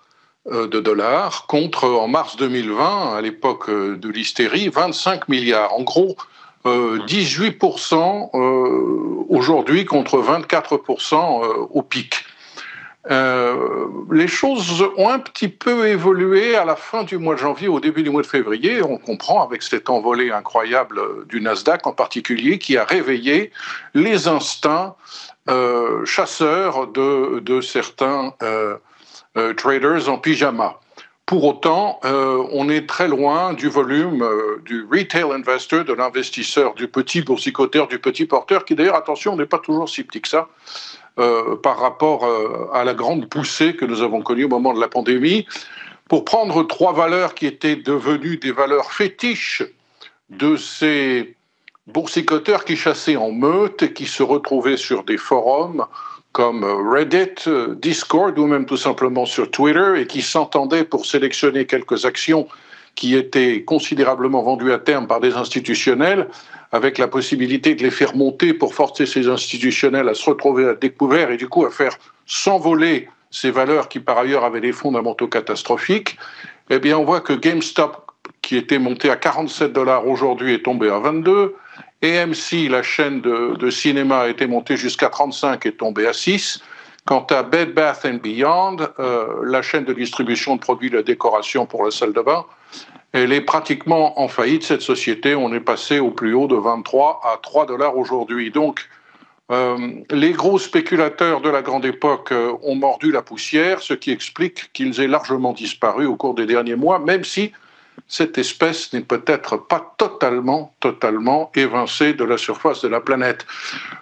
[0.51, 5.73] de dollars contre, en mars 2020, à l'époque euh, de l'hystérie, 25 milliards.
[5.75, 6.17] En gros,
[6.65, 12.25] 18% euh, aujourd'hui contre 24% au pic.
[13.09, 17.81] les choses ont un petit peu évolué à la fin du mois de janvier, au
[17.81, 18.81] début du mois de février.
[18.81, 23.51] On comprend avec cette envolée incroyable du Nasdaq en particulier qui a réveillé
[23.95, 24.95] les instincts
[26.05, 28.77] chasseurs de, de certains euh,
[29.57, 30.79] traders en pyjama.
[31.27, 36.75] Pour autant, euh, on est très loin du volume euh, du retail investor, de l'investisseur,
[36.75, 40.29] du petit boursicoteur, du petit porteur, qui d'ailleurs, attention, n'est pas toujours si petit que
[40.29, 40.49] ça
[41.63, 42.27] par rapport
[42.73, 45.47] à la grande poussée que nous avons connue au moment de la pandémie.
[46.09, 49.63] Pour prendre trois valeurs qui étaient devenues des valeurs fétiches
[50.31, 51.37] de ces
[51.87, 55.87] boursicoteurs qui chassaient en meute et qui se retrouvaient sur des forums
[56.33, 57.45] comme Reddit,
[57.77, 62.49] Discord ou même tout simplement sur Twitter et qui s'entendaient pour sélectionner quelques actions
[62.95, 66.29] qui étaient considérablement vendues à terme par des institutionnels,
[66.73, 70.75] avec la possibilité de les faire monter pour forcer ces institutionnels à se retrouver à
[70.75, 75.29] découvert et du coup à faire s'envoler ces valeurs qui par ailleurs avaient des fondamentaux
[75.29, 76.19] catastrophiques,
[76.71, 78.11] eh bien on voit que GameStop,
[78.41, 81.55] qui était monté à 47 dollars aujourd'hui, est tombé à 22.
[82.03, 86.61] AMC, la chaîne de, cinéma, a été montée jusqu'à 35 et tombée à 6.
[87.05, 91.85] Quant à Bed Bath Beyond, euh, la chaîne de distribution de produits de décoration pour
[91.85, 92.45] la salle de bain,
[93.13, 95.35] elle est pratiquement en faillite, cette société.
[95.35, 98.51] On est passé au plus haut de 23 à 3 dollars aujourd'hui.
[98.51, 98.89] Donc,
[99.51, 99.77] euh,
[100.11, 104.73] les gros spéculateurs de la grande époque euh, ont mordu la poussière, ce qui explique
[104.73, 107.53] qu'ils aient largement disparu au cours des derniers mois, même si
[108.13, 113.47] cette espèce n'est peut-être pas totalement, totalement évincée de la surface de la planète.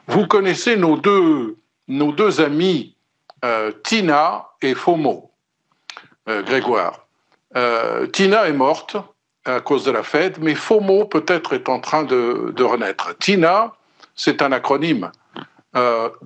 [0.08, 2.96] Vous connaissez nos deux, nos deux amis,
[3.44, 5.30] euh, Tina et FOMO,
[6.28, 7.06] euh, Grégoire.
[7.56, 8.96] Euh, Tina est morte
[9.44, 13.16] à cause de la Fed, mais FOMO peut-être est en train de, de renaître.
[13.18, 13.74] Tina,
[14.16, 15.12] c'est un acronyme.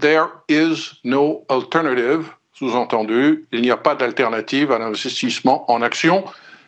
[0.00, 6.24] There is no alternative, sous-entendu, il n'y a pas d'alternative à l'investissement en actions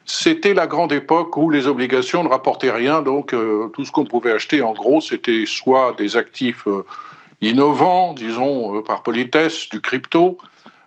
[0.07, 4.05] c'était la grande époque où les obligations ne rapportaient rien, donc euh, tout ce qu'on
[4.05, 6.85] pouvait acheter, en gros, c'était soit des actifs euh,
[7.41, 10.39] innovants, disons, par politesse, du crypto,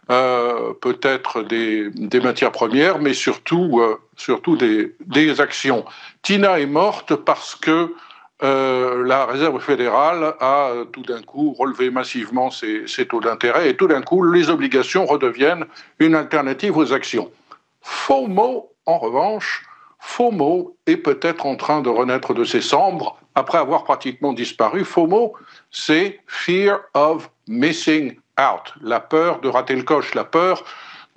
[0.07, 1.91] peut-être des,
[2.23, 3.79] matières premières, mais surtout,
[4.17, 5.85] surtout des, des, actions.
[6.23, 7.93] Tina est morte parce que
[8.41, 13.87] la Réserve fédérale a tout d'un coup relevé massivement ses, ses taux d'intérêt et tout
[13.87, 15.65] d'un coup, les obligations redeviennent
[15.99, 17.29] une alternative aux actions.
[17.81, 19.63] FOMO, en revanche,
[19.99, 24.83] FOMO est peut-être en train de renaître de ses cendres après avoir pratiquement disparu.
[24.83, 25.33] FOMO,
[25.69, 30.63] c'est Fear of Missing Out, la peur de rater le coche, la peur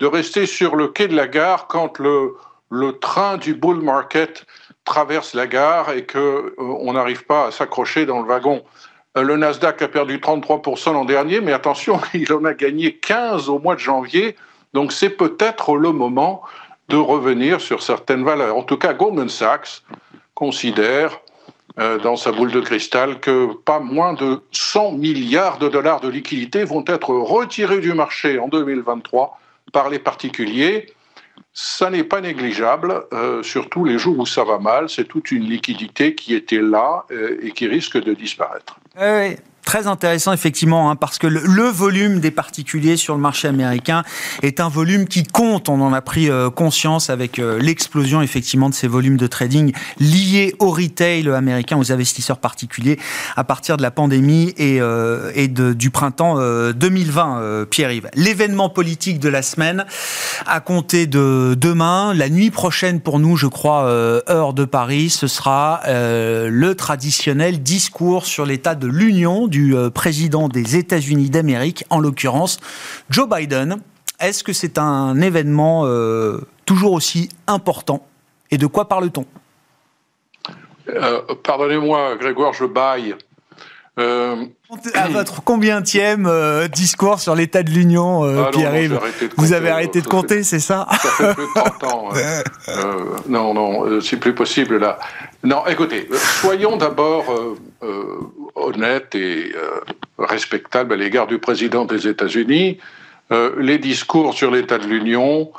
[0.01, 2.35] de rester sur le quai de la gare quand le,
[2.71, 4.45] le train du bull market
[4.85, 8.63] traverse la gare et qu'on euh, n'arrive pas à s'accrocher dans le wagon.
[9.17, 13.49] Euh, le Nasdaq a perdu 33% l'an dernier, mais attention, il en a gagné 15
[13.49, 14.37] au mois de janvier.
[14.75, 16.43] Donc c'est peut-être le moment
[16.93, 18.55] de revenir sur certaines valeurs.
[18.55, 19.83] En tout cas, Goldman Sachs
[20.35, 21.21] considère
[21.79, 26.09] euh, dans sa boule de cristal que pas moins de 100 milliards de dollars de
[26.09, 29.39] liquidités vont être retirés du marché en 2023
[29.73, 30.87] par les particuliers.
[31.55, 34.91] Ça n'est pas négligeable, euh, surtout les jours où ça va mal.
[34.91, 38.77] C'est toute une liquidité qui était là euh, et qui risque de disparaître.
[39.65, 44.03] Très intéressant effectivement, hein, parce que le, volume des particuliers sur le marché américain
[44.43, 45.69] est un volume qui compte.
[45.69, 49.73] On en a pris euh, conscience avec euh, l'explosion effectivement de ces volumes de trading
[50.01, 52.99] liés au retail américain, aux investisseurs particuliers
[53.37, 56.39] à partir de la pandémie et, euh, du printemps
[56.73, 57.67] 2020.
[57.71, 59.85] Pierre-Yves, l'événement politique de la semaine
[60.47, 65.27] à compter de demain, la nuit prochaine pour nous, je crois, heure de Paris, ce
[65.27, 72.01] sera le traditionnel discours sur l'état de l'Union du euh, président des États-Unis d'Amérique, en
[72.01, 72.59] l'occurrence
[73.11, 73.77] Joe Biden.
[74.19, 78.05] Est-ce que c'est un événement euh, toujours aussi important?
[78.51, 79.27] Et de quoi parle-t-on?
[80.89, 83.15] Euh, Pardonnez-moi, Grégoire, je baille.
[83.99, 86.27] À votre combientième
[86.73, 88.99] discours sur l'état de l'Union, ah Pierre-Yves
[89.37, 90.87] Vous avez arrêté de compter, c'est ça?
[90.91, 92.09] Ça fait plus de 30 ans.
[93.29, 94.99] non, non, c'est plus possible là.
[95.45, 96.09] Non, écoutez,
[96.41, 97.27] soyons d'abord
[98.55, 99.81] honnête et euh,
[100.19, 102.79] respectable à l'égard du président des États-Unis.
[103.31, 105.53] Euh, les discours sur l'état de l'Union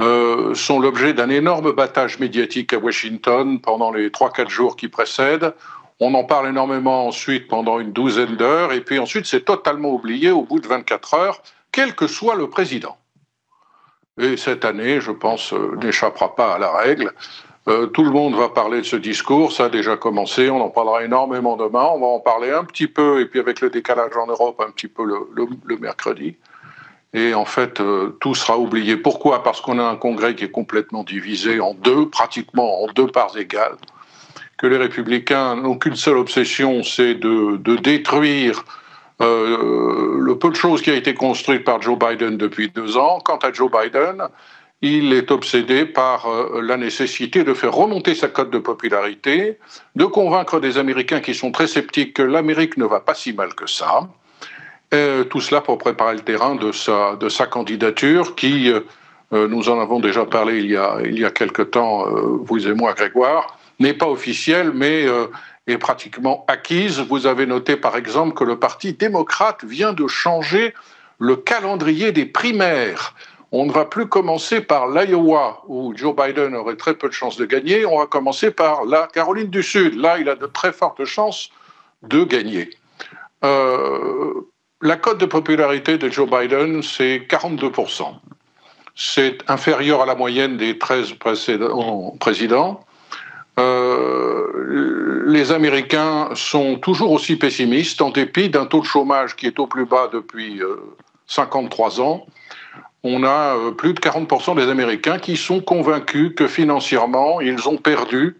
[0.00, 5.52] euh, sont l'objet d'un énorme battage médiatique à Washington pendant les 3-4 jours qui précèdent.
[6.00, 10.30] On en parle énormément ensuite pendant une douzaine d'heures, et puis ensuite c'est totalement oublié
[10.30, 12.96] au bout de 24 heures, quel que soit le président.
[14.20, 15.52] Et cette année, je pense,
[15.82, 17.12] n'échappera pas à la règle.
[17.68, 20.70] Euh, tout le monde va parler de ce discours, ça a déjà commencé, on en
[20.70, 24.16] parlera énormément demain, on va en parler un petit peu, et puis avec le décalage
[24.16, 26.36] en Europe, un petit peu le, mercredi.
[27.12, 28.96] Et en fait, euh, tout sera oublié.
[28.96, 29.42] Pourquoi?
[29.42, 33.36] Parce qu'on a un Congrès qui est complètement divisé en deux, pratiquement en deux parts
[33.36, 33.76] égales,
[34.56, 38.64] que les républicains n'ont qu'une seule obsession, c'est de, détruire
[39.20, 43.20] euh, le peu de choses qui a été construite par Joe Biden depuis deux ans.
[43.22, 44.22] Quant à Joe Biden,
[44.80, 49.58] il est obsédé par euh, la nécessité de faire remonter sa cote de popularité,
[49.96, 53.54] de convaincre des Américains qui sont très sceptiques que l'Amérique ne va pas si mal
[53.54, 54.08] que ça.
[55.30, 58.80] tout cela pour préparer le terrain de sa, de sa candidature qui, euh,
[59.32, 62.06] euh, nous en avons déjà parlé il y a, il y a quelque temps,
[62.46, 65.06] vous et moi, Grégoire, n'est pas officielle, mais
[65.66, 67.00] est pratiquement acquise.
[67.00, 70.72] Vous avez noté par exemple que le Parti démocrate vient de changer
[71.18, 73.14] le calendrier des primaires
[73.50, 77.36] on ne va plus commencer par l'Iowa, où Joe Biden aurait très peu de chances
[77.36, 79.94] de gagner, on va commencer par la Caroline du Sud.
[79.94, 81.50] Là, il a de très fortes chances
[82.02, 82.70] de gagner.
[83.44, 84.32] Euh,
[84.82, 88.14] la cote de popularité de Joe Biden, c'est 42%.
[88.94, 92.80] C'est inférieur à la moyenne des 13 précédents présidents.
[93.58, 99.58] Euh, les Américains sont toujours aussi pessimistes en dépit d'un taux de chômage qui est
[99.58, 100.60] au plus bas depuis
[101.26, 102.26] 53 euh, ans
[103.04, 107.76] on a euh, plus de 40% des Américains qui sont convaincus que financièrement, ils ont
[107.76, 108.36] perdu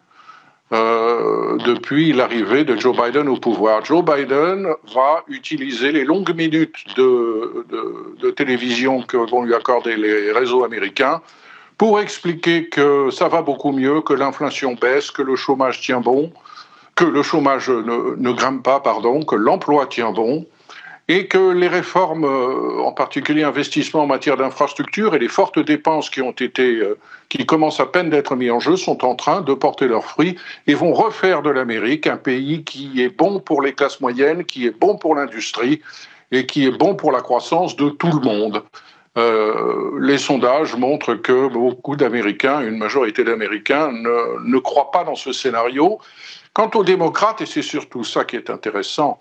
[0.72, 3.84] euh, depuis l'arrivée de Joe Biden au pouvoir.
[3.84, 10.64] Joe Biden va utiliser les longues minutes de, télévision que vont lui accorder les réseaux
[10.64, 11.22] américains
[11.78, 16.32] pour expliquer que ça va beaucoup mieux, que l'inflation baisse, que le chômage tient bon,
[16.94, 20.44] que le chômage ne, ne grimpe pas, pardon, que l'emploi tient bon,
[21.08, 26.10] et que les réformes, euh, en particulier investissement en matière d'infrastructure et les fortes dépenses
[26.18, 26.94] euh,
[27.30, 30.36] qui commencent à peine d'être mises en jeu, sont en train de porter leurs fruits
[30.66, 34.66] et vont refaire de l'Amérique un pays qui est bon pour les classes moyennes, qui
[34.66, 35.80] est bon pour l'industrie
[36.30, 38.62] et qui est bon pour la croissance de tout le monde.
[39.16, 45.32] Euh, les sondages montrent que beaucoup d'Américains, une majorité d'Américains, ne croient pas dans ce
[45.32, 45.98] scénario.
[46.52, 49.20] Quant aux démocrates, et c'est surtout ça qui est intéressant,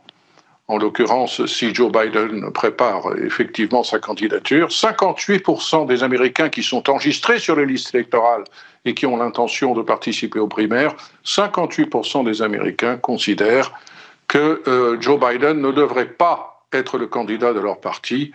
[0.68, 4.68] en l'occurrence si Joe Biden prépare effectivement sa candidature.
[4.68, 8.44] 58% des Américains qui sont enregistrés sur les listes électorales
[8.84, 10.96] et qui ont l'intention de participer aux primaires,
[11.26, 13.72] 58% des Américains considèrent
[14.28, 18.32] que euh, Joe Biden ne devrait pas être le candidat de leur parti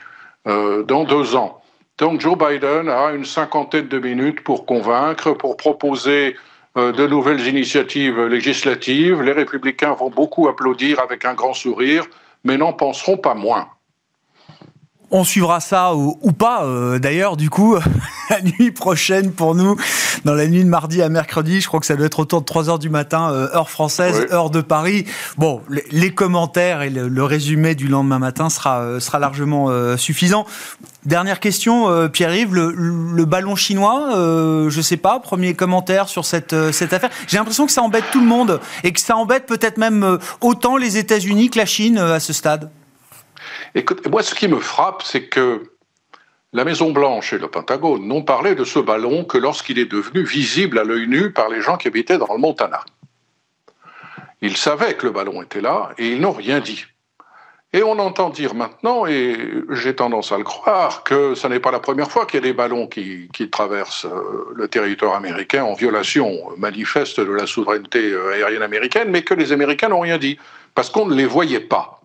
[0.47, 1.63] euh, dans deux ans.
[1.99, 6.37] Donc Joe Biden a une cinquantaine de minutes pour convaincre, pour proposer
[6.79, 9.21] euh, de nouvelles initiatives législatives.
[9.21, 12.07] Les républicains vont beaucoup applaudir avec un grand sourire,
[12.45, 13.69] mais n'en penseront pas moins.
[15.15, 17.77] On suivra ça ou, pas, euh, d'ailleurs, du coup,
[18.31, 19.77] la nuit prochaine pour nous,
[20.25, 22.47] dans la nuit de mardi à mercredi, je crois que ça doit être autour de
[22.47, 25.05] 3 heures du matin, euh, heure française, heure de Paris.
[25.37, 25.61] Bon,
[25.91, 30.47] les, commentaires et le, résumé du lendemain matin sera, euh, sera largement suffisant.
[31.05, 37.11] Dernière question, Pierre-Yves, le, ballon chinois, je sais pas, premier commentaire sur cette, cette affaire.
[37.27, 40.79] J'ai l'impression que ça embête tout le monde et que ça embête peut-être même autant
[40.79, 42.71] les États-Unis que la Chine à ce stade.
[44.11, 45.63] Moi, ce qui me frappe, c'est que
[46.53, 50.79] la Maison-Blanche et le Pentagone n'ont parlé de ce ballon que lorsqu'il est devenu visible
[50.79, 52.85] à l'œil nu par les gens qui habitaient dans le Montana.
[54.43, 56.85] Ils savaient que le ballon était là et ils n'ont rien dit.
[57.75, 59.35] Et on entend dire maintenant, et
[59.71, 62.47] j'ai tendance à le croire, que ce n'est pas la première fois qu'il y a
[62.47, 68.35] des ballons qui, traversent euh, le territoire américain en violation manifeste de la souveraineté euh,
[68.35, 70.39] aérienne américaine, mais que les Américains n'ont rien dit,
[70.75, 72.02] parce qu'on ne les voyait pas.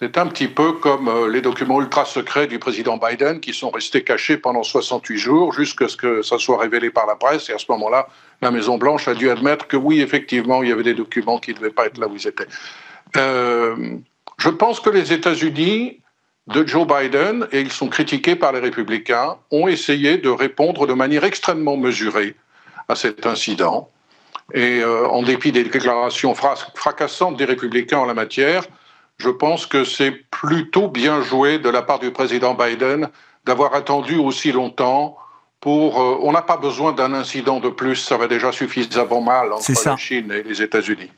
[0.00, 3.70] C'est un petit peu comme euh, les documents ultra secrets du président Biden qui sont
[3.70, 7.50] restés cachés pendant 68 jours jusqu'à ce que ça soit révélé par la presse.
[7.50, 8.06] Et à ce moment-là,
[8.40, 11.56] la Maison-Blanche a dû admettre que oui, effectivement, il y avait des documents qui ne
[11.56, 12.46] devaient pas être là où ils étaient.
[13.16, 13.96] Euh,
[14.36, 16.00] je pense que les États-Unis
[16.46, 20.92] de Joe Biden, et ils sont critiqués par les républicains, ont essayé de répondre de
[20.92, 22.36] manière extrêmement mesurée
[22.88, 23.90] à cet incident.
[24.54, 28.62] Et euh, en dépit des déclarations fracassantes des républicains en la matière,
[29.18, 33.08] je pense que c'est plutôt bien joué de la part du président Biden
[33.44, 35.16] d'avoir attendu aussi longtemps
[35.60, 36.00] pour.
[36.00, 39.72] Euh, on n'a pas besoin d'un incident de plus, ça va déjà suffisamment mal entre
[39.84, 41.10] la Chine et les États-Unis.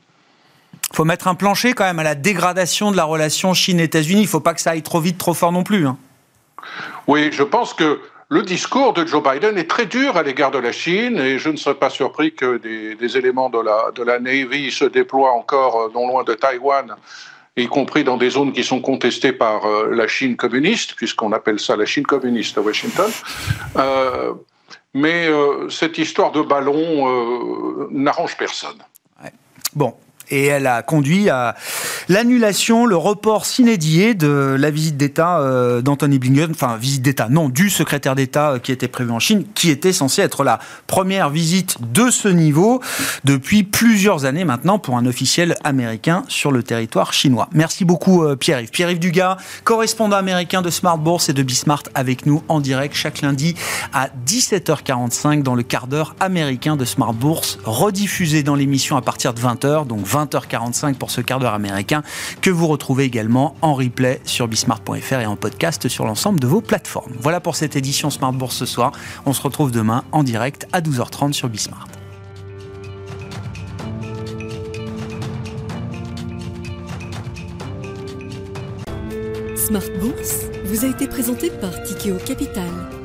[0.91, 4.21] Il faut mettre un plancher quand même à la dégradation de la relation Chine-États-Unis.
[4.21, 5.87] Il ne faut pas que ça aille trop vite, trop fort non plus.
[5.87, 5.97] Hein.
[7.07, 10.57] Oui, je pense que le discours de Joe Biden est très dur à l'égard de
[10.57, 14.03] la Chine et je ne serais pas surpris que des, des éléments de la, de
[14.03, 16.95] la Navy se déploient encore euh, non loin de Taïwan
[17.57, 21.59] y compris dans des zones qui sont contestées par euh, la Chine communiste, puisqu'on appelle
[21.59, 23.11] ça la Chine communiste à Washington.
[23.75, 24.33] Euh,
[24.93, 28.77] mais euh, cette histoire de ballon n'arrange personne.
[29.73, 29.95] Bon,
[30.31, 31.55] et elle a conduit à
[32.09, 37.49] l'annulation, le report s'inédié de la visite d'État euh, d'Anthony Blinken, enfin visite d'État, non,
[37.49, 41.29] du secrétaire d'État euh, qui était prévu en Chine, qui était censé être la première
[41.29, 42.81] visite de ce niveau
[43.25, 47.49] depuis plusieurs années maintenant pour un officiel américain sur le territoire chinois.
[47.51, 48.71] Merci beaucoup euh, Pierre-Yves.
[48.71, 53.21] Pierre-Yves Dugas, correspondant américain de Smart Bourse et de Bismart avec nous en direct chaque
[53.21, 53.55] lundi
[53.93, 59.33] à 17h45 dans le quart d'heure américain de Smart Bourse, rediffusé dans l'émission à partir
[59.33, 62.03] de 20h, donc 20 20h45 pour ce quart d'heure américain,
[62.41, 66.61] que vous retrouvez également en replay sur bismart.fr et en podcast sur l'ensemble de vos
[66.61, 67.13] plateformes.
[67.19, 68.91] Voilà pour cette édition Smart Bourse ce soir.
[69.25, 71.87] On se retrouve demain en direct à 12h30 sur Bismart.
[79.55, 83.00] Smart Bourse vous a été présenté par Tikeo Capital.